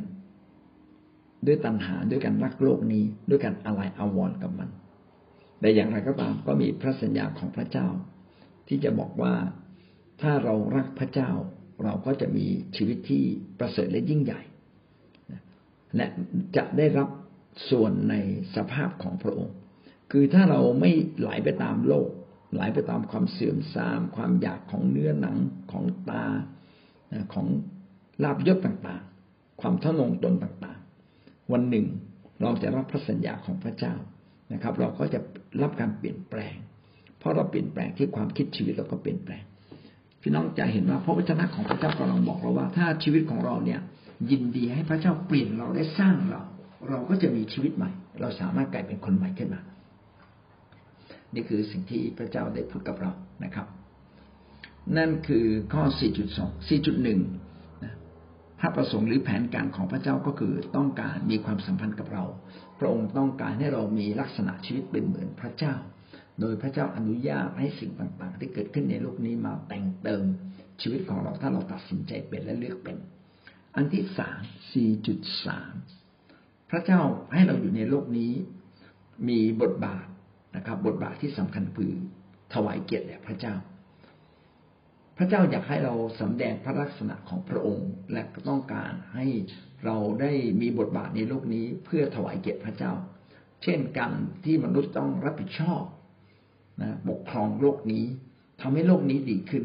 [1.47, 4.69] ด้วยตัณหาด้วยการรักโลกนี้ ด้วยการอะไรอาวรกับมัน
[5.61, 7.87] แต่อย่างไรก็ตามก็มีพระสัญญาของพระเจ้า
[8.69, 9.35] ที่จะบอกว่า
[10.21, 11.31] ถ้าเรารักพระเจ้า
[11.85, 12.47] เราก็จะมี
[12.77, 13.23] ชีวิตที่
[13.59, 14.41] ประเสริฐและยิ่งใหญ่
[15.97, 16.07] และ
[16.57, 17.09] จะได้รับ
[17.71, 18.15] ส่วนใน
[18.57, 19.57] สภาพของพระองค์
[20.11, 22.09] คือถ้าเราไม่ไหลไปตามโลก
[22.55, 25.37] ไหลไปตามความเสื่อมทราม ความอยากของเนื้อหนัง
[25.73, 26.25] ของตา
[27.35, 27.47] ของ
[28.23, 31.87] ลาบยศต่างๆ ความทะนงตนต่างๆ วันหนึ่ง
[32.43, 33.95] เราจะรับพระสัญญาของพระเจ้า
[34.53, 35.21] นะครับ เราก็จะ
[35.63, 36.57] รับการเปลี่ยนแปลง
[37.19, 39.43] เพราะเราเปลี่ยนแปลงที่ความคิดชีวิตเราก็เปลี่ยนแปลง
[40.23, 43.81] พี่น้องจะเห็นว่าพระวจนะของพระเจ้ากำลังบอกเราว่า ถ้าชีวิตของเราเนี่ย
[44.31, 46.43] ยินดีให้พระเจ้าเปลี่ยนเราได้สร้างเรา
[46.89, 47.91] เราก็จะมีชีวิตใหม่
[48.21, 49.61] เราสามารถกลายเป็นคนใหม่ขึ้นมา
[51.35, 53.11] นี่คือสิ่งที่พระเจ้าได้พูดกับเรา
[53.45, 53.67] นะครับ
[54.97, 55.83] นั่นคือข้อ
[56.31, 62.25] 4.2 4.1พระประสงค์หรือแผนการของพระเจ้าก็คือต้องการมีความสัมพันธ์กับเรา
[62.79, 65.75] พระองค์ต้องการให้เรามีลักษณะชีวิตเป็นเหมือนพระเจ้า
[66.41, 70.25] โดยพระเจ้าอนุญาตให้สิ่งต่าง ๆ ที่เกิดขึ้นในโลกนี้มาแต่งเติม
[70.81, 72.97] ชีวิตของเราถ้าเราตัดสินใจเป็นและเลือกเป็น
[73.77, 74.41] อันที่สาม
[75.77, 77.01] 4.3พระเจ้า
[77.33, 78.33] ให้เราอยู่ในโลกนี้
[79.29, 80.07] มีบทบาท
[80.57, 81.93] นะครับ บทบาทที่สำคัญคือ
[82.55, 83.55] ถวายเกียรติแด่พระเจ้า
[85.19, 89.27] พระเจ้าอยากให้เราสำแดงพระลักษณะของพระองค์ และต้องการให้
[89.85, 92.93] เราได้มีบทบาทในโลกนี้เพื่อถวายเกียรติพระเจ้า
[93.63, 94.13] เช่นการ
[94.45, 95.83] ที่มนุษย์ต้องรับผิดชอบ
[96.83, 98.05] นะปกครองโลกนี้
[98.61, 99.65] ทำให้โลกนี้ดีขึ้น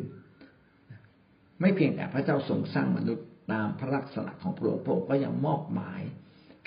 [1.61, 6.01] ไม่เพียงแต่พระเจ้าทรงสร้างมนุษย์ตามพระลักษณะของพระองค์พระองค์ก็ยังมอบหมาย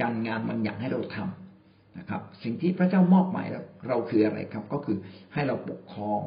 [0.00, 3.46] การงานบางอย่างให้เราทำนะครับ สิ่งที่พระเจ้ามอบหมาย
[3.88, 4.98] เราคืออะไรครับ ก็คือ
[5.34, 6.22] ให้เราปกครอง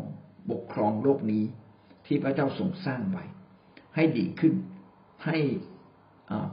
[0.51, 1.43] ปกครองโลกนี้
[2.05, 3.25] ที่พระเจ้าทรงสร้างไว้
[3.95, 4.53] ให้ดีขึ้น
[5.25, 5.37] ให้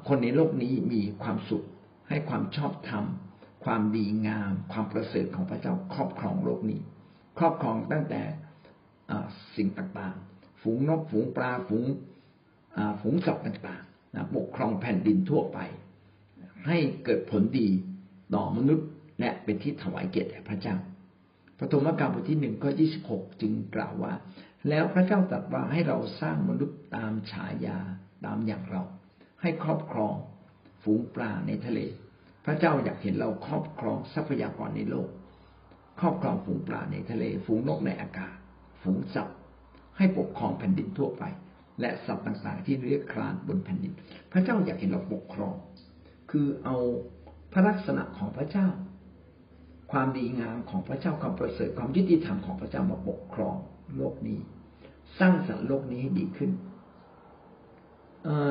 [0.08, 1.64] คนในโลกนี้มีความสุข
[2.08, 3.04] ให้ความชอบธรรม
[3.64, 6.80] ความดีงาม ความประเสริฐของพระเจ้าครอบครองโลกนี้
[7.38, 8.22] ครอบครองตั้งแต่
[9.56, 11.84] สิ่งต่างๆ ฝูงนกฝูงปลาฝูง
[13.00, 15.58] ฝูงสัตว์ต่างๆปกครองแผ่นดินทั่วไป
[16.66, 17.68] ให้เกิดผลดี
[18.34, 18.88] ต่อมนุษย์
[19.20, 20.76] และเป็นที่ถวายเกียรติแด่พระเจ้า
[21.58, 24.12] พระธรรมกาลบทที่หนึ่งข้อยี่สิบหกจึงกล่าวว่า
[24.68, 27.78] แล้วพระเจ้าตรัสว่าให้เราสร้างมนุษย์ตามฉายา
[28.24, 28.82] ตามอย่างเรา
[29.42, 30.14] ให้ครอบครอง
[30.82, 31.80] ฝูงปลาในทะเล
[32.44, 35.08] พระเจ้าอยากเห็นเราครอบครองทรัพยากรในโลก
[36.00, 38.36] ครอบครองฝูงปลาในทะเล ฝูงนกในอากาศ
[38.82, 39.38] ฝูงสัตว์
[39.96, 41.22] ให้ปกครองแผ่นดินทั่วไป
[41.80, 43.92] และสัตว์ต่างๆที่เรียกคลานบนแผ่นดิน
[44.32, 45.54] พระเจ้าอยากเห็นเราปกครอง
[46.30, 46.76] คือเอา
[47.52, 48.68] พระลักษณะของพระเจ้า
[49.92, 53.56] ความดีงามของพระเจ้าความประเสริฐความยุติธรรมของพระเจ้ามาปกครอง
[53.96, 54.38] โลกนี้
[55.18, 56.50] สร้างสรรค์โลกนี้ให้ดีขึ้น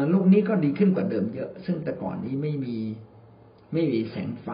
[0.09, 2.77] โลกนี้ก็ดีขึ้นกว่าเดิมเยอะ ซึ่งแต่ก่อนนี้ไม่มี
[3.73, 4.49] ไม่มีแสงไฟ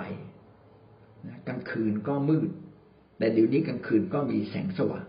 [1.48, 2.50] กลางคืนก็มืด
[3.22, 5.05] แต่เดี๋ยวนี้กลางคืนก็มีแสงสว่าง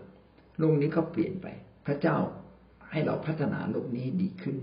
[0.59, 1.47] โลกนี้ก็เปลี่ยนไป
[1.85, 2.17] พระเจ้า
[2.91, 4.57] ให้เราพัฒนาโลกนี้ดีขึ้น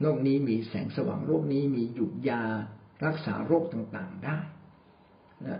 [0.00, 2.42] โลกนี้มีแสงสว่างโลกนี้มีหยุดยา
[3.06, 4.38] รักษาโรคต่างๆได้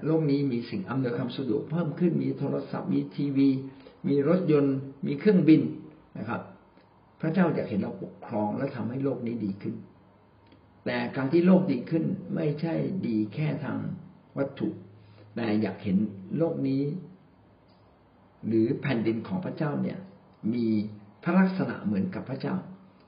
[0.07, 3.48] โลกนี้มีสิ่งอำนวยความสะดวกเพิ่มขึ้น มีโทรศัพท์มีทีวี
[4.09, 4.76] มีรถยนต์
[5.07, 5.62] มีเครื่องบิน
[6.18, 6.40] นะครับ
[7.20, 9.74] พระเจ้าอยากเห็นเราปกครองและทำให้โลกนี้ดีขึ้น
[10.84, 12.04] แต่การที่โลกดีขึ้น
[12.34, 12.74] ไม่ใช่
[13.07, 13.78] ดีแค่ทาง
[14.38, 14.68] วัตถุ
[15.37, 15.99] แต่อยากเห็น
[16.37, 16.82] โลกนี้
[18.47, 19.99] หรือแผ่นดินของพระเจ้าเนี่ย
[20.55, 20.66] มี
[21.22, 22.55] พระลักษณะเหมือนกับพระเจ้า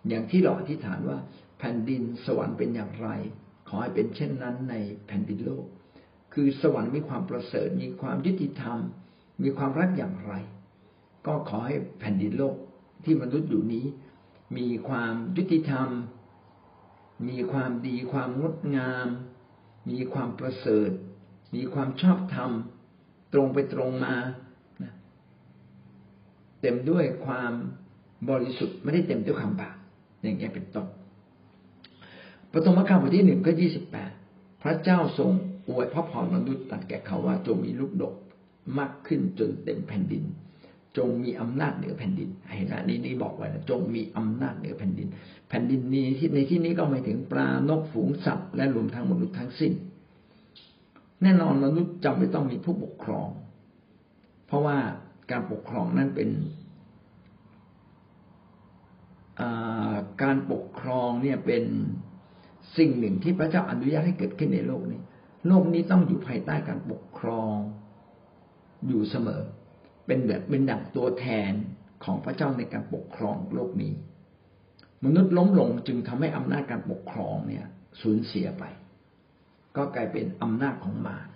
[0.08, 1.18] อย่างที่เราอธิษฐานว่า
[1.58, 3.08] แผ่นดินสวรรค์เป็นอย่างไร
[3.68, 4.74] ขอให้เป็นเช่นนั้นใน
[5.06, 5.64] แผ่นดินโลก
[6.32, 8.78] คือสวรรค์มีความประเสริฐมีความยุติธรรม
[9.42, 10.32] มีความรักอย่างไร
[11.26, 12.56] ก็ขอให้แผ่นดินโลก
[13.04, 13.86] ที่มนุษย์อยู่นี้
[14.56, 15.88] มีความยุติธรรม
[17.28, 19.06] มีความดีความงดงาม
[19.90, 20.90] มีความประเสริฐ
[21.54, 22.50] มีความชอบธรรม
[23.32, 24.14] ตรงไปตรงมา
[26.60, 27.52] เต็มด้วยความ
[28.30, 29.76] บริสุทธิ์ไม่ได้เต็มด้วยความบาป
[30.22, 30.86] อย่างนี้เป็นต้น
[32.52, 34.10] ปฐมกาลบทที่หนึ่งก็ยี่สิบแปด
[34.62, 35.30] พระเจ้าทรง
[35.68, 38.14] อวยพระพรมนุษย์ตัดแก่เขาว่าจงมีลูกดก
[38.78, 40.24] มากขึ้นจนเต็มแผ่นดิน
[40.96, 45.08] จงมีอำนาจเหนือแผ่นดินเห็นไหมนี่นี่บอกไว้นะจงมีอำนาจเหนือแผ่นดิน
[45.48, 49.72] แผ่นดินนี้ในที่นี้ก็หมายถึงปลานกฝูงสัตว์และรวมทั้งมนุษย์ทั้งสิ้น
[51.22, 53.28] แน่นอนมนุษย์จำไม่ต้องมีผู้ปกครอง
[54.46, 54.78] เพราะว่า
[55.30, 56.28] การปกครองนั่นเป็น
[60.22, 61.64] การปกครองเนี่ยเป็น
[62.78, 65.00] สิ่งหนึ่งที่พระเจ้าอนุญาตให้เกิดขึ้นในโลกนี้
[65.46, 67.54] โลกนี้ต้องอยู่ภายใต้การปกครอง
[68.88, 69.42] อยู่เสมอ
[70.06, 71.52] เป็นแบบเป็นดั่งตัวแทน
[72.04, 73.92] ของพระเจ้าในการปกครองโลกนี้
[75.04, 77.64] มนุษย์ล้มลงจึงทำให้อำนาจการปกครองเนี่ย
[78.00, 78.64] สูญเสียไป
[79.76, 81.28] ก็กลายเป็นอำนาจของมาร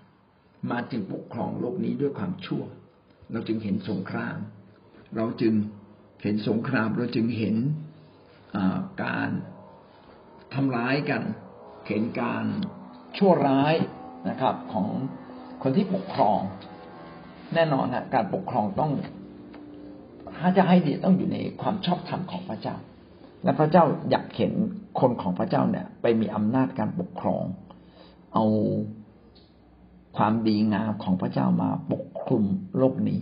[0.71, 2.65] มาจึงปกครองโลกนี้ด้วยความชั่ว
[3.33, 4.37] เราจึงเห็นสงคราม
[5.17, 5.55] เราจึง
[6.23, 7.57] เห็นสงคราม เราจึงเห็น
[9.05, 9.29] การ
[10.55, 11.23] ทำร้ายกัน
[11.89, 12.45] เห็นการ
[13.17, 13.75] ชั่วร้าย
[14.29, 14.89] นะครับ ของ
[15.63, 16.41] คนที่ปกครอง
[17.55, 18.93] แน่นอนนะการปกครองต้อง
[20.39, 22.77] ถ้าจะให้ดีต้องอยู่ในความชอบธรรมของพระเจ้า
[23.45, 24.53] และพระเจ้าอยากเห็น
[25.01, 27.45] คนของพระเจ้าเนี่ย ไปมีอำนาจการปกครอง
[28.35, 28.45] เอา
[30.17, 32.45] ความดีงามของพระเจ้ามาปกคลุม
[32.79, 33.21] โลกนี้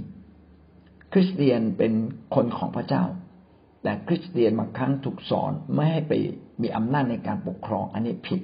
[1.13, 1.93] คริสเตียนเป็น
[2.35, 3.05] คนของพระเจ้า
[3.83, 6.13] แต่คริสเตียนบางครั้งถูกสอนไม่ให้ไป
[6.63, 8.41] มีอำนาจในการปกครองอันนี้ผิด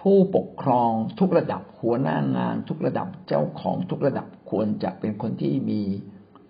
[0.00, 5.80] ผู้ปกครองทุกระดับหัวหน้างาน ทุกระดับเจ้าของทุกระดับควรจะเป็นคนที่มี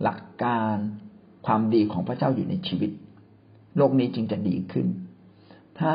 [0.02, 0.74] หลักการ
[1.46, 2.90] ความดีของพระเจ้าอยู่ในชีวิต
[3.76, 4.86] โลกนี้จึงจะดีขึ้น
[5.78, 5.92] ถ้า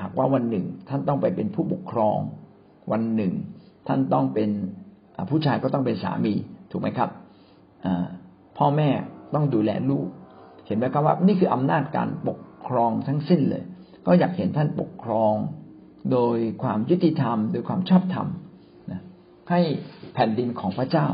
[0.00, 2.18] หากว่าวันหนึ่ง ท่านต้องไปเป็นผู้ปกครอง
[2.92, 3.32] วันหนึ่ง
[3.88, 4.50] ท่านต้องเป็น
[5.30, 6.34] ผู้ชายก็ต้องเป็นสามี
[6.70, 7.10] ถูกไหมครับ
[8.58, 8.88] พ่อแม่
[9.34, 10.06] ต้องดูแลลูก
[10.66, 13.64] เห็นไหมครับว่า นี่คืออำนาจการปกครองทั้งสิ้นเลย
[14.06, 15.34] ก็อยากเห็นท่านปกครอง
[16.12, 18.26] โดยความยุติธรรม โดยความชอบธรรม
[18.90, 19.02] นะ
[19.50, 19.60] ให้
[20.14, 21.06] แผ่นดินของพระเจ้า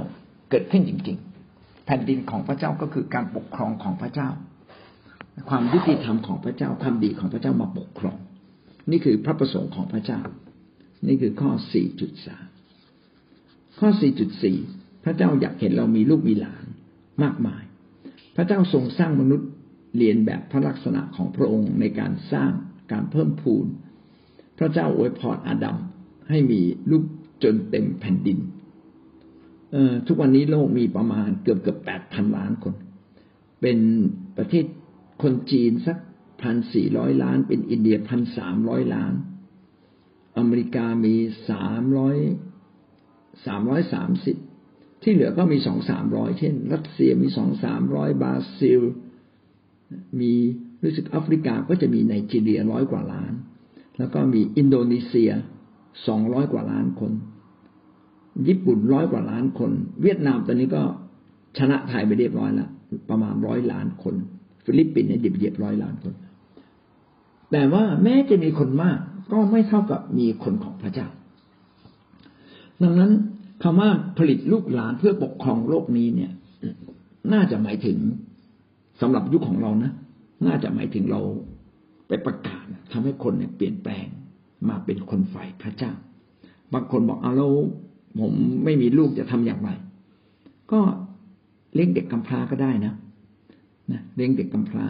[0.51, 1.17] เกิดขึ้นจริง
[1.51, 4.29] ๆ แผ่นดินของพระเจ้าก็คือการปกครองของพระเจ้า
[5.49, 8.19] ความยุติธรรมของพระเจ้าความดีของพระเจ้ามาปกครอง
[8.91, 10.23] นี่คือพระประสงค์ของพระเจ้า
[11.07, 11.51] นี่คือข้อ
[12.65, 13.89] 4.3 ข้อ
[14.47, 16.65] 4.4 พระเจ้าอยากเห็นเรามีลูกมีหลาน
[17.23, 17.63] มากมาย
[18.37, 19.49] พระเจ้าทรงสร้างมนุษย์
[19.97, 22.53] เรียนแบบพระลักษณะของพระองค์ในการสร้าง
[22.93, 23.67] การเพิ่มพูน
[24.59, 25.77] พระเจ้าอวยพรอาดัม
[26.31, 26.61] ให้มี
[26.91, 27.05] ลูก
[27.43, 28.39] จนเต็มแผ่นดิน
[30.07, 32.75] ทุกวันนี้โลกมีประมาณเกือบเกือบแปดพันล้านคน
[33.61, 33.79] เป็น
[34.37, 34.65] ประเทศ
[35.23, 35.97] คนจีนสัก
[36.45, 39.13] พันสี่ร้อยล้าน เป็นอินเดียพันสามร้อยล้าน
[40.39, 41.15] อเมริกามี
[41.51, 42.17] สามร้อย
[43.47, 44.37] สามร้อยสามสิบ
[45.03, 48.81] ที่เหลือก็มีสองสามร้อยเช่น รัสเซียมีสองสามร้อยบราซิล
[50.21, 50.33] มี
[50.83, 53.33] รู้สึกแอฟริกาก็จะมีไนจีเรียร้อยกว่าล้าน
[53.99, 55.31] แล้วก็มีอินโดนีเซีย
[56.07, 57.13] สองร้อยกว่าล้านคน
[58.49, 59.73] ญี่ปุ่นร้อยกว่าล้านคน
[60.03, 60.83] เวียดนามตอนนี้ก็
[61.59, 62.71] ชนะไทยไปเรียบร้อยแล้ว
[63.11, 64.15] ประมาณร้อยล้านคน
[64.65, 66.13] ฟิลิปปินส์เนี่ยเดียบร้อยล้านคน
[67.57, 68.99] แต่ว่าแม้จะมีคนมาก
[69.33, 71.09] ก็ไม่เท่ากับมีคนของพระเจ้า
[72.83, 73.11] ดังนั้น
[73.63, 76.33] คำว่าผลิตลูกหลานเพื่อปกครองโลกนี้เนี่ย
[77.33, 77.99] น่าจะหมายถึง
[79.01, 79.93] สำหรับยุคของเรานะ
[80.47, 81.21] น่าจะหมายถึงเรา
[82.09, 84.07] ไปประกาศทำให้คนเนี่ยเปลี่ยนแปลง
[84.69, 85.93] มาเป็นคนฝ่ายพระเจ้า
[86.73, 87.53] บางคนบอกเอาแล้ว
[88.21, 88.33] ผม
[88.65, 89.71] ไม่มีลูกจะทำอย่างไร
[90.73, 90.81] ก็
[91.75, 92.95] เลี้ยงเด็กกำพร้าก็ได้นะ
[93.93, 94.87] นะเลี้ยงเด็กกำพร้า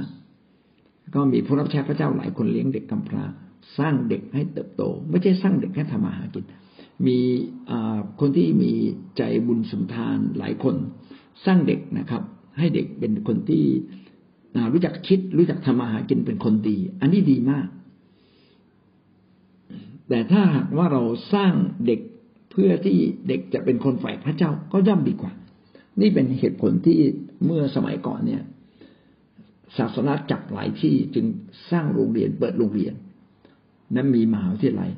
[1.15, 3.25] ก็มีผู้รับใช้พระเจ้าหลายคนเลี้ยงเด็กกำพร้า
[3.79, 6.45] สร้างเด็กให้เติบโต ไม่ใช่สร้างเด็กให้ทำมาหากิน
[7.07, 7.19] มี
[8.21, 8.73] คนที่มี
[9.17, 10.77] ใจบุญสุนทานหลายคน
[11.47, 12.23] สร้างเด็กนะครับ
[12.59, 13.65] ให้เด็กเป็นคนที่
[14.73, 17.67] รู้จักคิด รู้จักทำมาหากินเป็นคนดี อันนี้ดีมาก
[20.09, 21.03] แต่ถ้าหากว่าเรา
[21.35, 21.53] สร้าง
[21.87, 22.01] เด็ก
[22.51, 22.97] เพื่อที่
[23.29, 25.33] เด็กจะเป็นคนฝ่ายพระเจ้าก็ย่อมดีกว่า
[26.01, 26.99] นี่เป็นเหตุผลที่
[27.47, 28.43] เมื่อสมัยก่อนเนี่ย
[29.79, 31.27] ศาสนาจักรหลายที่จึง
[31.71, 32.95] สร้างโรงเรียนเปิดโรงเรียน
[33.95, 34.91] นั้นมีมหาวิทยาลัย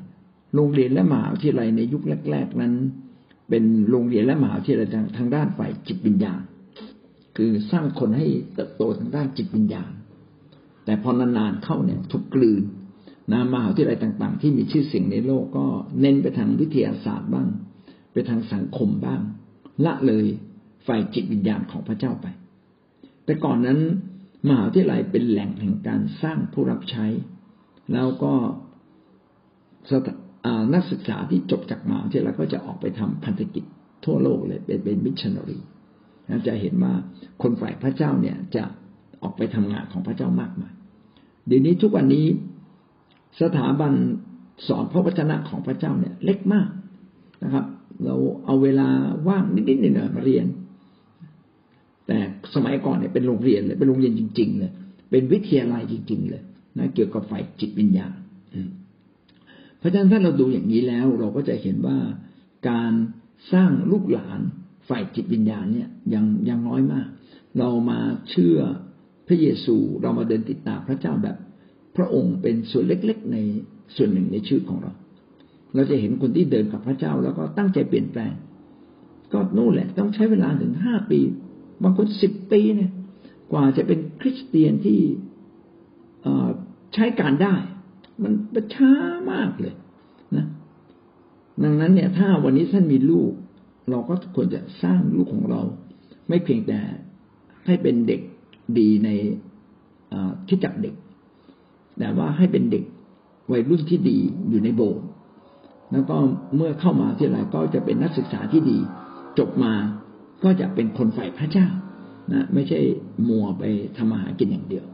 [0.55, 2.73] โรงเรียนและมหาวิทยาลัยในยุคแรก ๆ นั้น
[3.49, 6.41] เป็นโรงเรียนและมหาวิทยาลัยทางด้านฝ่ายจิตวิญญาณ
[7.37, 9.91] คือสร้างคนให้เติบโตทางด้านจิตวิญญาณ
[10.85, 12.63] แต่พอนานๆเข้าเนี่ยถูกกลืน
[13.31, 15.65] นะมหาวิทยาลัยต่าง ๆ ที่มีชื่อเสียงในโลกก็
[16.01, 17.47] เน้นไปทางวิทยาศาสตร์บ้าง
[18.11, 19.21] ไปทางสังคมบ้าง
[19.85, 20.25] ละเลย
[20.87, 22.27] ฝ่ายจิตวิญญาณของพระเจ้าไป
[23.25, 23.79] แต่ก่อนนั้น
[24.45, 27.05] มหาวิทยาลัยเป็นแหล่งแห่งการสร้างผู้รับใช้
[27.93, 28.33] แล้วก็
[30.73, 33.63] นักศึกษาที่จบจากมหาวิทยาลัยก็จะออกไปทำพันธกิจ
[34.05, 35.57] ทั่วโลกเลยเป็นเป็นมิชชันนารี
[36.29, 36.93] นะจะเห็นว่า
[37.41, 38.63] คนฝ่ายพระเจ้าเนี่ยจะ
[39.23, 40.73] ออกไปทำงานของพระเจ้ามากมาย
[41.47, 42.25] เดี๋ยวนี้ทุกวันนี้
[43.41, 43.93] สถาบัน
[44.67, 46.67] สอนพระวจนะของพระเจ้าเนี่ยเล็กมาก
[47.43, 47.65] นะครับ
[48.05, 48.15] เรา
[48.45, 48.87] เอาเวลา
[49.27, 50.45] ว่างนิดๆหน่อยๆมาเรียน
[52.07, 52.17] แต่
[52.55, 54.71] สมัยก่อนเนี่ยเป็นโรงเรียนเลยเป็นโรงเรียนจริง ๆ เลย
[55.11, 56.43] เป็นวิทยาลัยจริง ๆ เลย
[56.77, 58.13] นะเกี่ยวกับฝ่ายจิตวิญญาณ
[59.79, 61.97] เพราะฉะนั้นถ้าเราดูอย่างนี้แล้ว เราก็จะเห็นว่า
[62.69, 62.93] การ
[63.53, 64.39] สร้างลูกหลาน
[64.89, 67.07] ฝ่ายจิตวิญญาณเนี่ยยังยังน้อยมาก
[67.59, 67.99] เรามา
[68.29, 68.57] เชื่อ
[69.27, 71.37] พระเยซูเรามาเดินติดตามพระเจ้าแบบ
[71.97, 73.37] พระองค์เป็นส่วนเล็กๆ ใน
[73.95, 74.91] ส่วนหนึ่งในชีวิตของเรา
[75.75, 78.33] เราจะเห็นคนที่เดินกับพระเจ้าแล้วก็ตั้งใจเปลี่ยนแปลง
[79.33, 81.19] ก็นู่นแหละ ต้องใช้เวลาถึงห้าปี
[81.83, 82.91] บางคนสิบปีเนี่ย
[83.51, 84.99] กว่าจะเป็นคริสเตียนที่
[86.93, 87.55] ใช้การได้
[88.23, 88.33] มัน
[88.75, 88.91] ช้า
[89.31, 89.75] มากเลย
[90.35, 90.45] นะ
[91.63, 93.31] ดังนั้นเนี่ย ถ้าวันนี้ท่านมีลูก
[93.89, 95.61] เราก็ควรจะสร้างลูกของเรา
[96.29, 96.79] ไม่เพียงแต่
[97.65, 98.21] ให้เป็นเด็ก
[98.77, 99.09] ดีใน
[100.47, 100.95] คิดจักเด็ก
[101.99, 102.83] แต่ว่าให้เป็นเด็ก
[103.51, 104.17] วัยรุ่นที่ดี
[104.49, 105.05] อยู่ในโบสถ์
[105.91, 106.15] แล้วก็
[106.55, 108.77] เมื่อเข้ามาที่ไรก็จะเป็นนักศึกษาที่ดี
[109.39, 109.73] จบมา
[110.43, 111.67] ก็จะเป็นคนฝ่ายพระเจ้า
[112.33, 112.79] นะไม่ใช่
[113.27, 113.63] มัวไป
[113.97, 114.85] ทำมาหากินอย่างเดียว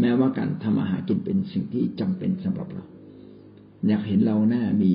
[0.00, 2.84] แม้ว่าการทำมาหากินเป็นสิ่งที่จำเป็นสำหรับเรา
[3.88, 4.94] อยากเห็นเราหน้ามี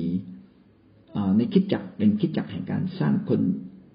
[1.36, 3.40] ในคิดจักเป็นคิดจักแห่งการสร้างคน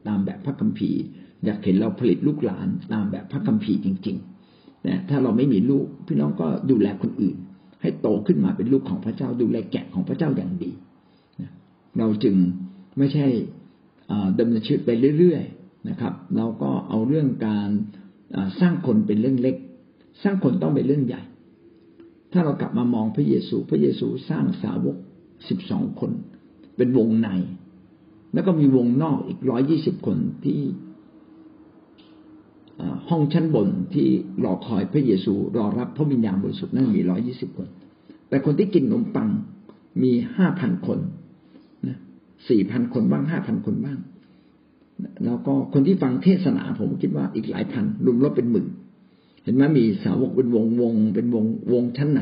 [0.08, 1.02] ตามแบบพระคัมภีร์
[1.46, 7.36] อยากเห็นเราผลิตลูกหลานตามแบบพระคัมภีร์จริงๆนะถ้าเราไม่มีลูกพี่น้องก็ดูแลคนอื่น
[7.82, 10.72] ให้โตขึ้นมาเป็นลูกของพระเจ้าดูแลแกะของพระเจ้าอย่างดี
[12.00, 12.36] เราจึง
[12.98, 13.28] ไม่ใช่
[14.40, 14.90] ดำเนินชีวิตไป
[15.20, 15.57] เรื่อยๆ
[15.90, 17.70] นะครับ เราก็เอาเรื่องการ
[18.60, 19.56] สร้างคนเป็นเรื่องเล็ก
[20.24, 21.22] สร้างคนต้องเป็นเรื่องใหญ่
[22.32, 24.98] ถ้าเรากลับมามองพระเยซู พระเยซูสร้างสาวก
[25.50, 26.12] สิบสองคน
[26.78, 27.30] เป็นวงใน
[28.34, 30.62] แล้วก็มีวงนอกอีกร้อยยี่สิบคนที่
[33.10, 34.08] ห้องชั้นบนที่
[34.44, 37.68] รอคอยพระเยซูรอรับพระวิญญาณบริสุทธิ์นั่นมีร้อยี่สิบคน
[38.30, 39.30] แต่คนที่กินขนมปัง
[40.04, 41.00] มีห้าพันคน
[41.88, 41.98] นะ
[42.50, 44.00] สี่พันคนบ้างห้าพันคนบ้าง
[45.26, 48.68] แล้วก็คนที่ฟังเทศนาผมคิดว่าอีกหลายพันรวมแล้วเป็นหมื่น
[49.44, 52.22] เห็นไหมมีสาวกเป็นวงวงเป็นวงวงชั้นไหน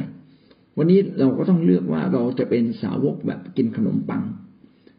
[0.78, 4.24] วันนี้เราก็ต้องเลือกว่าเราจะเป็นสาวกแบบกินขนมปัง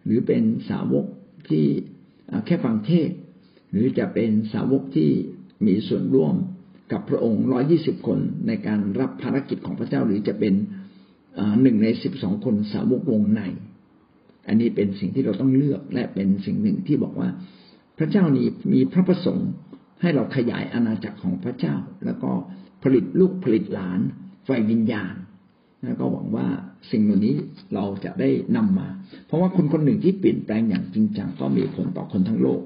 [0.05, 1.05] หรือเป็นสาวก
[1.49, 1.64] ที่
[2.47, 3.11] แค่ฟังเทศ
[3.70, 5.09] หรือจะเป็นสาวกที่
[5.66, 6.35] มีส่วนร่วม
[6.93, 10.55] กับพระองค์ร้อยี่สิบคนในการรับภารกิจของพระเจ้าหรือจะเป็น
[11.62, 13.43] หนึ่งในสิบสองคนสาวกวงใน
[14.49, 17.29] อันนี้เป็นสิ่งที่เราต้องเลือกและเป็นสิ่งหนึ่งที่บอกว่า
[17.99, 19.51] พระเจ้านี้มีพระประสงค์
[20.01, 22.30] ให้เราขยายอาณาจักรของพระเจ้า แล้วก็
[22.82, 24.01] ผลิตลูกผลิตหลาน
[24.44, 25.14] ไฟวิญญาณ
[25.84, 26.47] แล้วก็หวังว่า
[26.90, 27.34] สิ่งเหล่านี้
[27.74, 28.88] เราจะได้นำมา
[29.26, 32.61] เพราะว่าคนคนหนึ่งที่เปลี่ยนแปลงอย่างจริงจังก็มีผลต่อคนทั้งโลก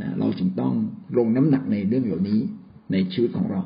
[0.00, 0.74] นะเราจึงต้อง
[1.18, 2.40] ลงน้ำหนักในเรื่องเหล่านี้
[2.92, 3.62] ในชีวิตของเรา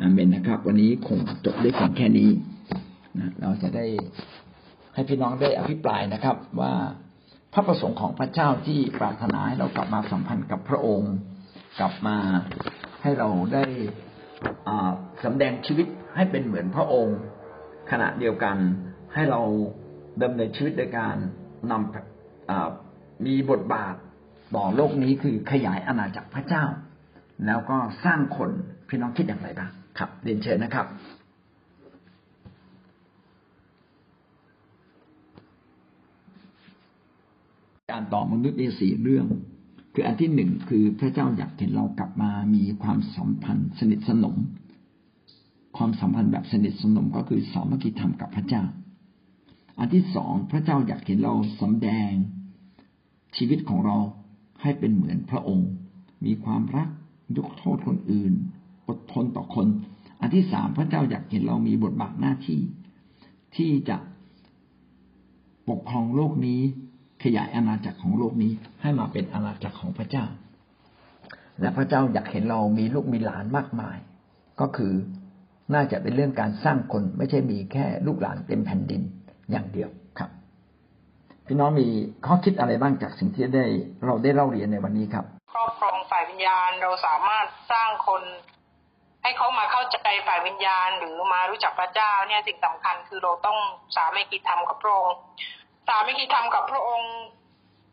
[0.00, 2.30] อาเมนนะครับ วันนี้คงจบได้เพียงแค่นี้
[3.18, 3.84] นะเราจะได้
[4.94, 6.72] ให้พี่น้องได้อภิปรายนะครับว่า
[7.56, 11.12] ระประสงค์ของพระเจ้าที่ปรารถนาให้เรากลับมาสัมพันธ์กับพระองค์
[11.80, 12.16] กลับมา
[13.02, 13.64] ให้เราได้
[15.24, 15.86] สำแดงชีวิต
[16.16, 17.18] ให้เป็นเหมือนพระองค์
[17.90, 18.56] ขณะเดียวกัน
[19.14, 19.40] ให้เรา
[20.22, 21.16] ดำเนินชีวิตโดยการ
[21.70, 23.94] นำมีบทบาท
[24.54, 26.64] ต่อโลกนี้คือขยายอาณาจักรพระเจ้า
[27.46, 28.50] แล้วก็สร้างคน
[28.88, 30.86] พี่น้องคิดอย่างไรบ้างครับเรียนเชิญนะครับ
[37.96, 39.26] การต่อมนุษย์มีสี่เรื่อง
[39.94, 44.36] คืออันที่หนึ่งคือพระเจ้าอยากเห็นเรากลับมามีความสัมพันธ์สนิทสนม
[45.76, 48.62] ความสัมพันธ์แบบสนิทสนมก็คือสามัคคีธรรมกับพระเจ้า
[49.78, 52.12] อันที่สองพระเจ้าอยากเห็นเราสำแดง
[53.36, 53.96] ชีวิตของเรา
[54.62, 55.68] ให้เป็นเหมือนพระองค์
[56.24, 56.88] มีความรัก
[57.36, 58.32] ยกโทษคนอื่น
[58.88, 59.66] อดทนต่อคน
[60.20, 62.60] อันที่สามพระเจ้าอยากเห็นเรามีบทบาทหน้าที่
[63.56, 63.96] ที่จะ
[65.68, 66.60] ปกครองโลกนี้
[67.26, 68.52] ขยายอาณาจักรของโลกนี้
[68.82, 70.24] ให้มาเป็นอาณาจักรของพระเจ้า
[71.60, 73.96] และพระเจ้าอยากเห็นเรามีลูกมีหลานมากมาย
[74.60, 74.92] ก็คือ
[75.74, 79.02] น่าจะเป็นเรื่องการสร้างคนไม่ใช่มีแค่ลูกหลานเต็มแผ่นดิน
[79.50, 80.30] อย่างเดียวครับ
[81.46, 81.86] พี่น้องมี
[82.26, 83.66] ข้อคิดอะไรบ้างจากสิ่งที่ได้
[84.04, 85.24] เราได้เล่าเรียนในวันนี้ครับ
[85.54, 88.22] ครอบครองฝ่ายวิญญาณเราสามารถสร้างคน
[89.22, 93.58] ให้เขามาเข้าใจฝ่ายวิญญาณ หรือมารู้จักพระเจ้าเนี่ยสิ่งสำคัญคือเราต้อง
[93.96, 95.16] สามัคคีธรรมกับพระองค์
[95.86, 97.12] สามัคคีธรรมกับพระองค์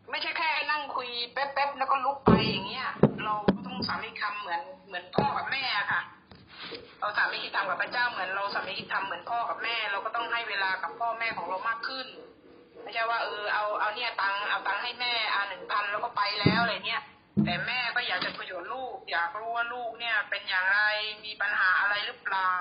[0.10, 2.88] ไม่ใช่แค่นั่งคุยแป๊บๆแล้วก็ลุกไปอย่างเงี้ย
[3.24, 3.34] เรา
[3.66, 6.02] ต้องสามัคคีธรรมเหมือนเหมือนพ่อกับแม่ค่ะ
[7.00, 12.08] เราสามัคคีธรรมกับพระเจ้าเหมือนเราสามัคคีธรรมเหมือนพ่อกับแม่ เราก็ต้องให้เวลากับพ่อแม่ของเรามากขึ้น
[12.84, 17.02] ไม่ใช่ว่าเออเอาเอาเนี่ยตังเอาตังให้แม่อ่าหนึ่งพันแล้วก็ไปแล้วอะไรเนี่ย
[17.46, 20.80] แต่แม่ก็อยากจะคุยกับลูก อยากรู้ว่าลูกเนี่ยเป็นอย่างไร
[21.26, 22.54] มีปัญหาอะไรหรือเปล่า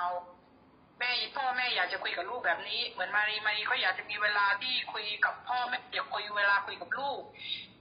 [1.03, 7.21] แม่พ่อแม่อยากจะคุยกับลูกแบบนี้ เหมือนมารีมารีก็อยากจะมีเวลาที่คุยกับพ่อแม่อยากคุยเวลาคุยกับลูก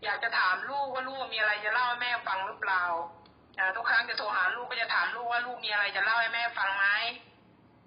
[0.04, 2.84] อยากจะถามลูกว่าลูกมีอะไรจะเล่าให้แม่ฟังหรือเปล่า
[3.76, 6.86] ทุกครั้งจะโทรหาลูกก็จะถามลูกว่าลูกมีอะไรจะเล่าให้แม่ฟังไหม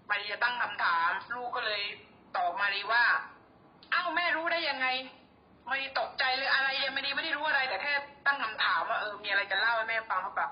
[0.08, 1.82] มารีจะตั้งคำถาม ลูกก็เลย
[2.36, 3.04] ตอบมารีว่า
[3.92, 4.86] อ้าวแม่รู้ได้ยังไง
[5.68, 7.92] มารีตกใจเลยอะไรยังไม่ดีไม่ได้รู้อะไรแต่แค่
[8.26, 10.48] ตั้งคำถามว่าเออมีอะไรจะเล่าให้แม่ฟังหรือเปล่า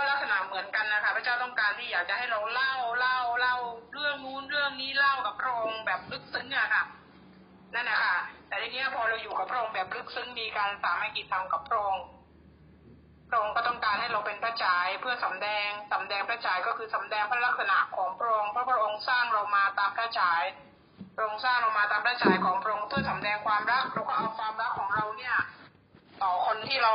[0.00, 3.56] ก็ลักษณะเหมือนกันนะคะพระเจ้าต้องการที่อยากจะให้เราเล่าเล่าเล่า
[3.92, 6.84] เรื่องนู้นเรื่องนี้เล่ากับพระองค์แบบลึกซึ้งอะค่ะ
[7.74, 8.16] นั่นนะคะ
[8.48, 12.04] แต่ทีนี้พอเราอยู่กับพระองค์แบบลึกซึ้งมีการสามัคคีธรรมกับพระองค์
[13.28, 20.42] พระองค์ก็ต้องการให้เราเป็นพระจายเพื่อสำแดงสำแดงพระจายก็คือสำแดงพระลักษณะของพระองค์เพราะพระองค์สร้างเรามาตามพระจาย
[21.16, 25.36] พระองค์สร้างเรามาตามพระจายของพระองค์เพื่อสำแดงความรักเราก็เอาความรักของเราเนี่ย
[26.22, 26.92] ต่อคนที่เรา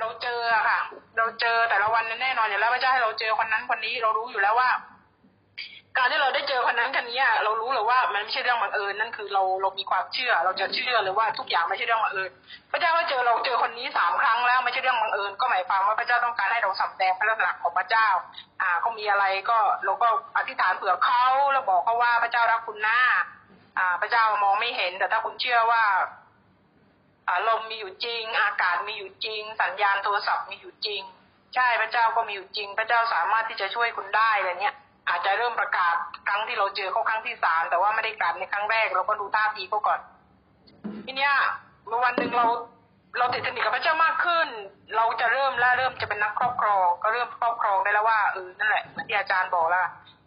[0.00, 0.80] เราเจอค่ะ
[1.18, 4.70] เราเจอแต่ละวันแน่นอนอยู่แล้วพระเจ้าให้เราเจอคนนั้นคนนี้เรารู้อยู่แล้วว่า
[5.96, 12.30] การที่เราได้เจอคนนั้นคนนี้เรารู้เลยว่ามันไม่ใช่เรื่องบังเอิญนั่นคือเราเรามีความเชื่อ เราจะเชื่อเลยว่าทุกอย่างไม่ใช่เรื่องบังเอิญ
[12.70, 18.08] พระเจ้าว่าเจอเราเจอคนนี้สามครั้งแล้วไม่ใช่เรื่องบังเอิญก็หมายความว่าพระเจ้าต้องการให้เราสำแดงพระลักษณะของพระเจ้า
[18.62, 22.98] อ่าเขามีอะไรก็เราก็อธิษฐานเผื่อเขาแล้วบอกเขาว่าพระเจ้ารักคุณนะ
[23.78, 25.82] อ่า พระเจ้ามองไม่เห็นแต่ถ้าคุณเชื่อว่า
[27.48, 31.02] ลมมีอยู่จริง อากาศมีอยู่จริง สัญญาณโทรศัพท์มีอยู่จริง
[31.54, 34.74] ใช่พระเจ้าก็มีอยู่จริง พระเจ้าสามารถที่จะช่วยคุณได้อะไรเนี้ย
[35.08, 35.94] อาจจะเริ่มประกาศ
[36.28, 40.00] ครั้งที่เราเจอเขาครั้งที่สามแต่ว่าไม่ได้กลับในครั้งแรกเราก็ดูท่าทีเขาก่อน
[41.06, 41.32] ทีเนี้ย
[41.86, 42.46] เมื่อวันหนึ่งเรา
[43.18, 44.48] เราติดสนิทกับพระเจ้ามากขึ้น
[44.96, 49.86] เราจะเริ่มแล้วเริ่มจะเป็นนักครอบครอง ก็เริ่มครอบครองได้แล้วว่าเออนั่นแหละที่อาจารย์บอกล้ว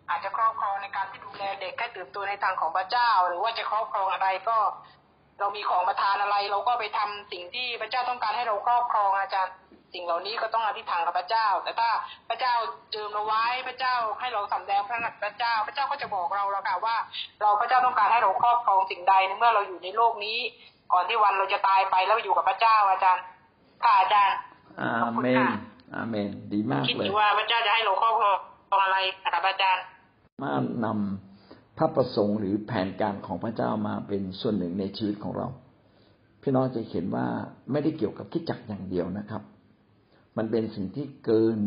[0.09, 4.57] อาจจะครอบครองในการที่ดูแลเด็กให้เตื่นตัวในทางของพระเจ้า หรือว่าจะครอบครองอะไรก็
[5.43, 9.53] เรามีของประทานอะไร เราก็ไปทำสิ่งที่พระเจ้าต้องการให้เราครอบครองอาจารย์
[9.93, 11.89] สิ่งเหล่านี้ก็ต้องอธิษฐานกับพระเจ้า แต่ถ้า
[12.29, 12.53] พระเจ้า
[12.91, 16.95] เจิมเราไว้พระเจ้าให้เราสำแดงพระนักพระเจ้า พระเจ้าก็จะบอกเราแล้วค่ะว่า
[17.41, 20.37] เราพระเจ้าต้องการให้เราครอบครองสิ่งใดในเมื่อเราอยู่ในโลกนี้
[20.93, 23.23] ก่อนที่วันเราจะตายไปแล้วอยู่กับพระเจ้าอาจารย์
[23.83, 24.37] ค่ะอาจารย์
[24.79, 25.45] อาเมน
[25.95, 28.33] อาเมน ดีมากเลยคิดว่าพระเจ้าจะให้เราครอบครอ
[28.77, 29.83] งอะไรนะครับอาจารย์
[30.41, 30.51] มา
[30.83, 31.32] นำพ
[31.83, 35.47] ระประสงค์หรือแผนการของพระเจ้ามาเป็นส่วนหนึ่งในชีวิตของเรา
[36.41, 37.27] พี่น้องจะเห็นว่า
[37.71, 39.43] ไม่ได้เกี่ยวกับคิดจักอย่างเดียวนะครับ
[40.37, 41.59] มันเป็นสิ่งที่เกิน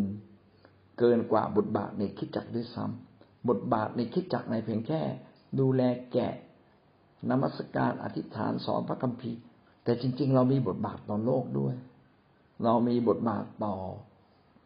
[0.99, 5.01] เกินกว่าบทบาทในคิดจักด้วยซ้ำบทบาทในคิดจักในเพียงแค่
[5.61, 6.35] ดูแลแกะ
[7.31, 9.41] นมัสการอธิษฐานสอนพระคัมภีร์
[9.85, 11.75] แต่จริง ๆ เรามีบทบาทต่อโลกด้วย
[12.65, 13.75] เรามีบทบาทต่อ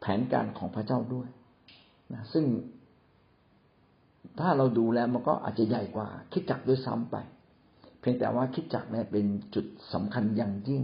[0.00, 1.28] แผนการของพระเจ้าด้วย
[2.14, 2.44] นะซึ่ง
[4.38, 7.16] ถ้าเราดูแล้วมันก็อาจจะใหญ่กว่า คิดจักด้วยซ้ำไป
[8.00, 10.82] เพียงแต่ว่าคิดจักเนี่ยเป็นจุดสำคัญอย่างยิ่ง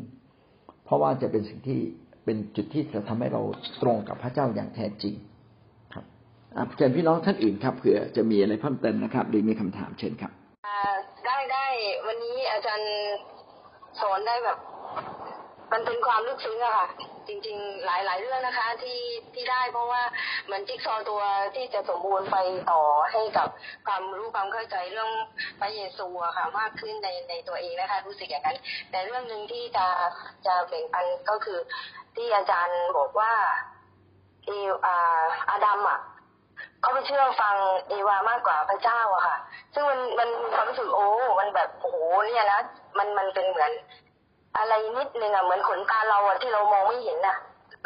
[0.84, 1.78] เพราะว่าจะเป็นสิ่งที่
[2.24, 3.42] เป็นจุดที่จะทำให้เรา
[3.82, 5.14] ตรงกับพระเจ้าอย่างแท้จริง
[5.94, 6.04] ครับ
[6.76, 10.32] เชิญพี่น้องท่านอื่นครับเผื่อจะมีอะไรเพิ่มเติมนะครับหรือมีคำถามเชิญครับ
[11.26, 11.66] ได้ได้
[12.06, 12.90] วันนี้อาจารย์
[14.00, 14.58] สอนได้แบบ
[15.78, 16.88] มันเป็นความลึกซึ้งอะค่ะ
[17.28, 19.00] จริง ๆ หลาย ๆ เรื่องนะคะ ที่
[19.34, 20.02] ที่ได้เพราะว่า
[20.44, 21.22] เหมือนจิ๊กซอตัว
[21.56, 22.36] ที่จะสมบูรณ์ไป
[22.70, 23.48] ต่อให้กับ
[23.86, 25.10] ความรู้ความเข้าใจเรื่อง
[25.60, 28.58] พระเยซูอะค่ะ มากขึ้นในในตัวเองนะคะ รู้สึกอย่างนั้น
[28.90, 29.86] แต่เรื่องหนึ่งที่จะ
[30.46, 31.58] จะแบ่งปันก็คือ
[32.16, 33.32] ที่อาจารย์บอกว่า
[34.46, 34.50] เอ
[34.84, 36.00] อาอาดัมอะ
[36.80, 37.56] เขาไปเชื่อฟัง
[37.88, 39.36] เอวามากกว่าพระเจ้าอะค่ะ
[39.74, 41.08] ซึ่งมันมันความรู้สึกโอ้
[41.40, 42.60] มันแบบโอ้โหเนี่ยนะ
[42.98, 43.72] มันมันเป็นเหมือน
[44.58, 47.36] อะไรนิดนึงอะเหมือนขนตาเราอะที่เรามองไม่เห็นอะ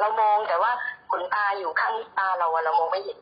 [0.01, 0.73] เรามองแต่ว่า
[1.11, 3.19] ขนตาอยู่ข้างตาเราอะเรามองไม่เห็น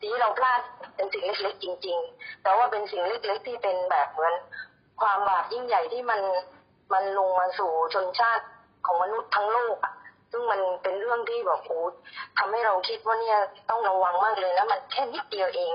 [0.00, 0.60] ทีเราพลาด
[0.94, 4.34] เป็นสิ่งเล็กๆจริง ๆ แต่ว่าเป็นสิ่งเล็กๆที่เป็นแบบเหมือน
[5.00, 6.20] ความบาปยิ่งใหญ่ที่มัน
[6.92, 8.44] มันลงมาสู่ชนชาติ
[8.86, 9.94] ของมนุษย์ทั้งโลกอะ
[10.32, 11.80] ซึ่งมันเป็นเรื่องที่แบบโอ้
[12.38, 13.38] ทำให้เราคิดว่าเนี่ย
[13.70, 15.72] ต้องระวังมากเลยนะมันแค่นิดเดียวเอง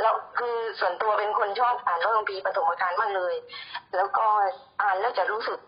[0.00, 3.34] แล้วคือส่วนตัวเป็นคนชอบอ่านพระคัมภีปฐมกาลมากเลย
[3.96, 4.24] แล้วก็
[4.82, 5.58] อ่านแล้วจะรู้สึก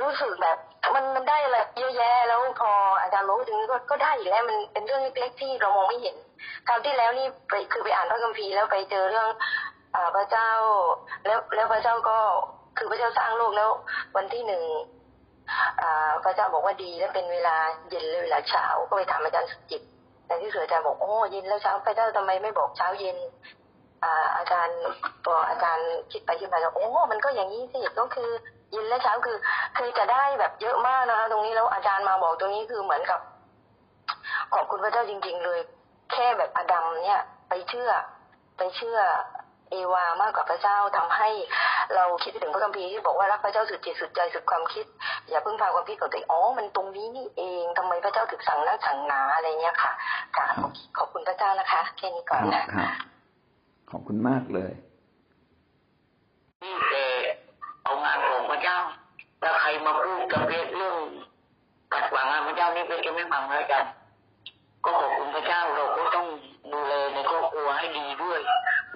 [0.00, 0.58] รู้สึกแบบ
[0.94, 2.70] มันมันได้อะไรเยอะแยะแล้วพอ
[3.00, 6.16] อาจารย์รู้ถึงก็ก็ได้อีกแล้วมันเป็นเรื่องเล็กๆที่เรามองไม่เห็น
[6.68, 9.28] คราวที่แล้วนี่ไปคือไปอ่านพระคัมภีร์แล้วไปเจอเรื่อง
[9.94, 10.50] อพระเจ้า
[11.24, 12.18] แล้วแล้วพระเจ้าก็
[12.78, 13.70] คือพระเจ้าสร้างโลกแล้ว
[14.16, 14.62] วันที่หนึ่ง
[16.24, 17.56] พระเจ้าบอกว่าดีแล้วเป็นเวลา
[17.90, 19.82] เย็นเลยเวลาเช้าก็ไปถามอาจารย์สุจิต
[20.26, 23.16] แต่ที่สุดอาจารย์บอกโอ้เย็นแล้วเช้าพระเจ้าทำไมไม่บอกเช้าเย็น
[24.36, 24.80] อาจารย์
[25.24, 28.30] พออาจารย์คิดไปคิดมาแล้วโอ้มันก็อย่างนี้สิก็คือ
[28.74, 29.38] ย็นและเช้าคือ
[29.76, 33.20] คือจะได้แบบเยอะมากนะคะ ตรงนี้แล้วอาจารย์มาบอกตรงนี้คือเหมือนกับ
[34.54, 35.60] ขอบคุณพระเจ้าจริง ๆ เลย
[36.12, 37.90] แค่แบบอดัมเนี่ย ไปเชื่อ
[38.58, 38.98] ไปเชื่อ
[39.70, 41.28] เอวามากกว่าพระเจ้าทำให้
[41.94, 44.86] เราคิดถึงพระคัมภีร์ที่บอกว่ารักพระเจ้าสุดจิตสุดใจสุดความคิด
[45.28, 49.92] อย่าเพิ่งพาความคิดของตัวเองอ๋อมันตรงนี้นี่เองทำไมพระเจ้าถึงสั่งนักสั่งหนาอะไรเงี้ยค่ะ
[50.36, 50.46] ค่ะ
[50.98, 52.90] ขอบคุณพระเจ้านะคะแค่นี้ก่อนนะครับ
[53.90, 54.72] ขอบคุณมากเลย
[56.62, 57.04] นี่แต่
[57.84, 58.78] เอางานของพระเจ้า
[59.40, 60.96] แล้วใค รมาพูดกับเรื่อง
[61.92, 63.92] กัดหวังงานพระเจ้านี่เพชรจะไม่ฟังนะอาจารย์
[64.84, 66.26] ก็ขอบคุณพระเจ้าเราก็ต้อง
[66.72, 68.40] ดูแลในครอบครัวให้ดีด้วย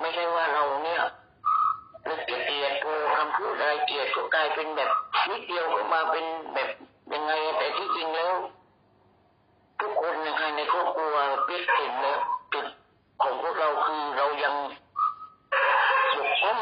[0.00, 1.00] ไม่ใช่ว่าเราเนี่ย
[2.04, 4.90] เรื่องเกลียดเกลียดโกคำพูดอะไรเกลียดก็กลายเป็นแบบ
[5.28, 6.68] นิดเดียวก็มาเป็นแบบ
[7.14, 8.34] ยังไงแต่ที่จริงแล้ว
[9.80, 11.14] ทุกคนนะคะในครอบครัว
[11.44, 12.18] เพชรเห็นแล้ว
[12.52, 12.66] จุด
[13.22, 14.54] ของพวกเราคือเรายัง
[16.42, 16.58] ปกป้อง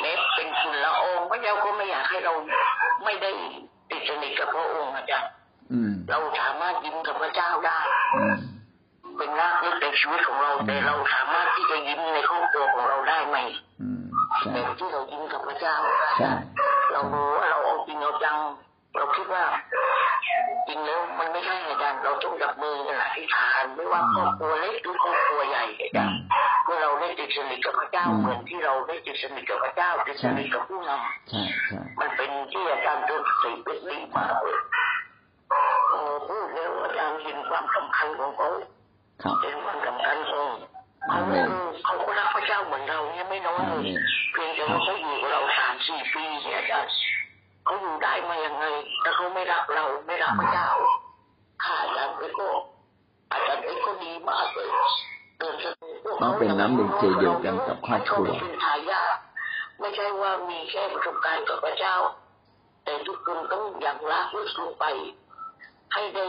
[0.00, 2.32] แม้เป็นฝุ่นละอองพระเจ้าก็ไม่อยากให้เรา
[3.04, 3.30] ไม่ได้
[3.90, 5.30] ติดสนิทกับพระองค์อาจารย์
[5.72, 7.78] อืมเราสามารถยิ้มกับพระเจ้าได้
[8.16, 8.36] อืม
[9.18, 13.36] เป็นรากลึกในชีวิตของเราแต่เราสามารถที่จะยิ้มในครอบครัวของเราได้ไหม
[13.82, 14.02] อืม
[14.38, 15.76] ใช่แบบที่เรายิ้มกับพระเจ้า
[16.18, 16.30] ใช่
[16.92, 18.38] เรารู้ว่าเราเอาจริงเอาจัง
[18.96, 19.44] เราคิดว่า
[20.68, 26.41] จริงแล้วมันไม่ใช่อาจารย์เราต้องจับมือกันอธิษฐานไม่ว่าครอบครัวเล็กหรือครอบครัวใหญ่อาอืจารมย์เมื่อเรา
[27.02, 34.58] ได้ติดสนิทกับพระเจ้าอืมเหมือนที่เราได้ติดสนิทกับพระเจ้าติดสนิทกับผู้นำใช่ใช่มันเป็นที่อาจารย์เตือนสติเป็นดีมากเลย
[35.90, 38.50] โอ้พูดแล้วอาจารย์เห็นความสำคัญของเขา
[39.22, 40.48] ครับเห็นความสำคัญของ
[41.10, 41.20] เขา
[41.84, 46.92] เขาก็รักพระเจ้าเหมือนเราเนี่ยไม่น้อยอาเลยเมนเพียงแต่ว่าเขาอยู่กับเราสามสี่ปีเนี่ยอาจารย์
[47.64, 48.64] เขาอยู่ได้มายังไง
[49.02, 50.68] แต่เขาไม่รักเราไม่รักพระเจ้า
[51.64, 52.48] ค่ะอาจารย์ไปก็
[53.32, 54.68] อาจารย์ไปก็ดีมากเลย
[55.38, 55.81] เตือนสติพวก
[56.22, 59.16] ต้องเขาเป็นน้ำหนึ่งใจเดียวกันกับครอบครัวไม่ใช่เป็นทายาท
[59.80, 61.96] ไม่ใช่ว่ามีแค่ประสบการณ์กับพระเจ้า
[62.84, 64.84] แต่ทุกคนต้องอย่างรักลึกลงไป
[65.94, 66.26] ให้ได้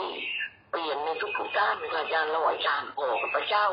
[0.69, 3.65] เปลี่ยนในทุกๆด้านอาจารย์เราอาจารย์พอกับพระเจ้า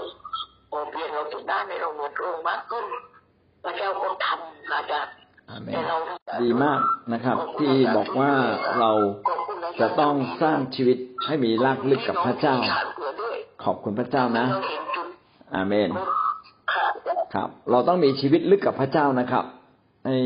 [0.71, 2.85] พอเปลี่ยนเราทุกด้านในเราเหมือนพระองค์มากขึ้น
[3.65, 5.13] พระเจ้าก็ทำอาจารย์
[5.51, 5.97] อาเมแต่นเรา
[6.43, 6.81] ดีมาก
[7.13, 8.33] นะครับ ที่บอกว่า
[8.81, 8.93] เรา
[9.81, 12.55] จะต้องสร้างชีวิตให้มีรากลึกกับพระเจ้า
[13.65, 15.09] ขอบคุณพระเจ้านะเราเห็นจุด
[15.55, 15.89] อาเมน
[16.73, 16.95] ขาด
[17.35, 19.45] ครับ เราต้องมีชีวิตลึกกับพระเจ้านะครับ
[20.07, 20.17] ให้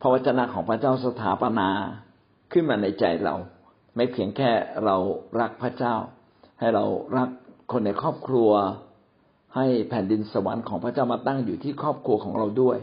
[0.00, 1.68] พระวจนะของพระเจ้าสถาปนา
[2.52, 3.34] ขึ้นมาในใจเรา
[3.96, 4.50] ไม่เพียงแค่
[4.84, 4.96] เรา
[5.40, 5.94] รักพระเจ้า
[6.58, 6.84] ให้เรา
[7.16, 7.28] รัก
[7.72, 8.50] คนในครอบครัว
[9.56, 12.78] ให้แผ่นดินสวรรค์ของพระเจ้ามาตั้งอยู่ที่ครอบครัวของเราด้วย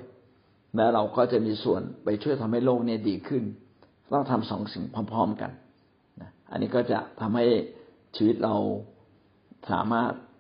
[0.76, 3.44] และเราก็จะมีส่วนไปช่วยทำให้โลกเนี่ยดีขึ้น
[4.14, 5.52] ต้องทำสองสิ่งพร้อม ๆกัน
[6.22, 7.46] นะอันนี้ก็จะทำให้
[8.16, 8.56] ชีวิตเรา
[9.72, 10.33] สามารถอ่า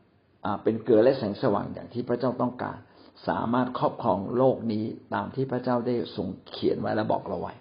[0.63, 2.77] เป็นเกลือและแสงสว่างอย่างที่พระเจ้าต้องการ
[3.27, 7.53] สามารถครอบครองโลกนี้ตามที่พระเจ้าได้ทรงเขียนไว้และบอกเราไว้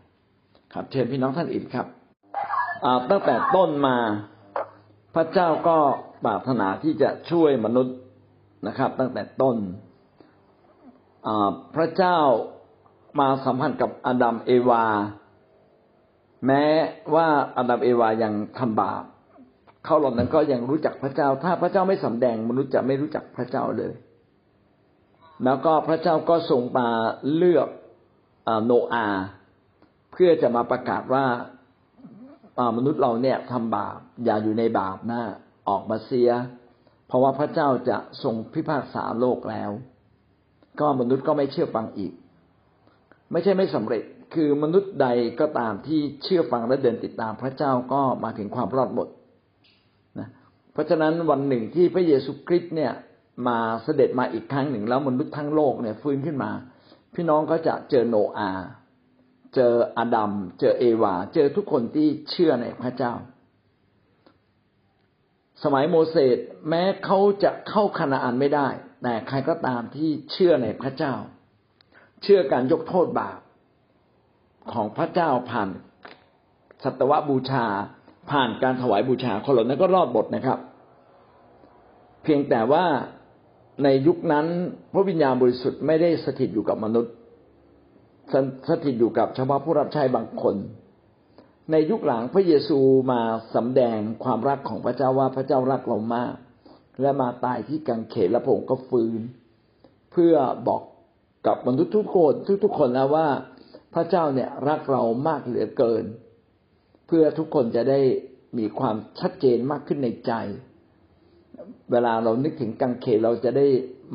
[0.73, 1.87] ครับ เชิญพี่น้องท่านอื่นครับ
[3.11, 3.97] ตั้งแต่ต้นมา
[5.15, 5.79] พระเจ้าก็
[6.25, 7.97] ปรารถนาที่จะช่วยมนุษย์
[8.67, 9.57] นะครับ ตั้งแต่ต้น
[11.75, 12.19] พระเจ้า
[13.21, 14.85] มาสัมพันธ์กับอาดัมเอวา
[16.47, 16.65] แม้
[17.15, 19.05] ว่าอาดัมเอวายังทำบาป
[19.85, 23.93] เขาเหล่านั้นก็ยังรู้จักพระเจ้า ถ้าพระเจ้าไม่สำแดงมนุษย์จะไม่รู้จักพระเจ้าเลย
[25.45, 26.89] แล้วก็พระเจ้าก็ทรงมา
[27.37, 27.69] เลือก
[28.49, 29.09] อโนอา
[30.13, 35.23] เพื่อจะมาประกาศว่าามนุษย์เราเนี่ยทำบาปอย่าอยู่ในบาปนะ
[35.69, 36.31] ออกมาเสีย
[37.07, 39.71] เพราะว่าพระเจ้าจะทรงพิพากษาโลกแล้ว
[40.81, 42.13] ก็มนุษย์ก็ไม่เชื่อฟังอีก
[43.33, 44.03] ไม่ใช่ไม่สำเร็จ
[44.35, 45.09] คือมนุษย์ใด
[45.41, 49.09] ก็ตามที่เชื่อฟังและเดินติดตามพระเจ้าก็มาถึงความรอดหมด
[50.73, 52.93] เพราะฉะนั้นวันหนึ่งที่พระเยซูคริสต์เนี่ย
[53.49, 56.51] มาเสด็จมาอีกครั้งหนึ่งแล้วมนุษย์ทั้งโลกเนี่ยฟื้นขึ้นมา
[57.15, 58.51] พี่น้องก็จะเจอโนอา
[59.55, 63.13] เจออาดัมเจอเอวา เจอทุกคนที่เชื่อในพระเจ้า
[65.63, 66.37] สมัยโมเสส
[66.69, 68.69] แม้เขาจะเข้าคานาอันไม่ได้
[69.03, 71.15] แต่ใครก็ตามที่เชื่อในพระเจ้า
[72.23, 73.39] เชื่อการยกโทษบาป
[74.73, 75.69] ของพระเจ้าผ่าน
[76.85, 77.67] สัตวบูชา
[78.31, 80.59] ผ่านการถวายบูชาคนเหล่านั้นก็รอดบทนะครับ
[82.23, 82.85] เพียงแต่ว่า
[83.85, 84.47] ในยุคนั้น
[84.93, 87.13] พระวิญญาณบริสุทธิ์ไม่ได้สถิตอยู่กับมนุษย์
[88.33, 88.35] ส
[88.69, 90.57] สถิตอยู่กับเฉพาะผู้รับใช้บางคน
[91.73, 92.79] ในยุคหลังพระเยซู
[93.13, 93.21] มา
[93.55, 96.35] สำแดงความรักของพระเจ้าว่าพระเจ้ารักเรามาก
[97.01, 99.21] และมาตายที่กังเขนและพระองค์ก็ฟื้น
[100.13, 100.35] เพื่อ
[100.69, 100.83] บอก
[101.47, 103.27] กับมนุษย์ทุกคนทุกๆคนแล้วว่า
[103.95, 106.05] พระเจ้าเนี่ยรักเรามากเหลือเกิน
[107.13, 108.01] พื่อทุกคนจะได้
[108.59, 110.33] มีความชัดเจนมากขึ้นในใจ
[111.91, 113.67] เวลาเรานึกถึงกังเขนเราจะได้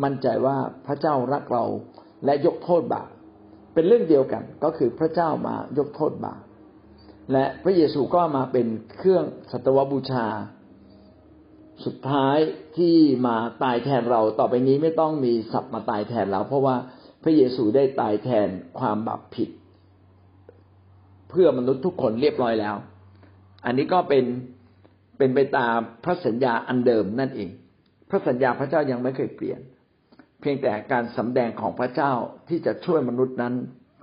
[0.04, 1.66] มั่นใจว่าพระเจ้ารักเรา
[2.26, 3.10] และยกโทษบาป
[3.74, 6.42] เป็นเรื่องเดียวกันก็คือพระเจ้ามายกโทษบาป
[7.34, 8.68] และพระเยซูก็มาเป็น
[8.98, 10.28] เครื่องสัตวบูชา
[11.86, 12.38] สุดท้าย
[12.78, 12.96] ที่
[13.28, 16.76] มาตายแทนเราต่อไปนี้ไม่ต้องมีสัตว์มาตายแทนเรา เพราะว่า
[17.24, 18.48] พระเยซูได้ตายแทน
[18.80, 19.50] ความบาปผิด
[21.30, 22.76] เพื่อมนุษย์ทุกคนเรียบร้อยแล้ว
[23.66, 24.26] อันนี้ก็เป็น
[25.18, 27.50] เป็นไปตามพระสัญญาอันเดิมนั่นเอง
[28.10, 29.60] พระสัญญาพระเจ้ายังไม่เคยเปลี่ยน
[30.42, 32.12] เพียงแต่การสำแดงของพระเจ้า
[32.50, 33.54] ที่จะช่วยมนุษย์นั้น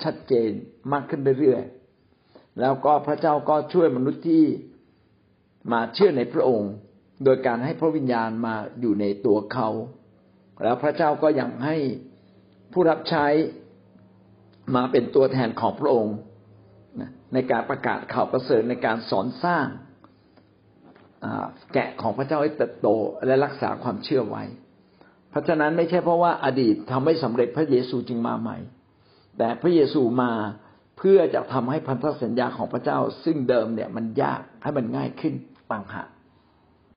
[0.02, 0.50] ชัดเจน
[0.92, 4.44] มากขึ้นเรื่อยๆ แล้วก็พระเจ้าก็ช่วยมนุษย์ที่
[5.72, 6.72] มาเชื่อในพระองค์
[7.24, 9.68] โดยการให้พระวิญญาณมาอยู่ในตัวเขา
[10.64, 11.76] แล้วพระเจ้าก็ยังให้
[12.72, 13.26] ผู้รับใช้
[14.74, 16.16] มาเป็นตัวแทนของพระองค์
[17.34, 19.66] ในการประกาศข่าวประเสริฐในการสอนสร้าง
[21.72, 22.88] แกะของพระเจ้าให้เติบโต
[23.26, 24.44] และรักษาความเชื่อไว้
[25.30, 28.58] เพราะฉะนั้นไม่ใช่เพราะว่าอดีตทำไม่สำเร็จพระเยซูจึงมาใหม่
[29.38, 30.32] แต่พระเยซูมา
[30.98, 35.34] เพื่อจะทำให้พันธสัญญาของพระเจ้า ซึ่งเดิมเนี่ยมันยากให้มันง่ายขึ้น
[35.72, 36.08] ต่างหาก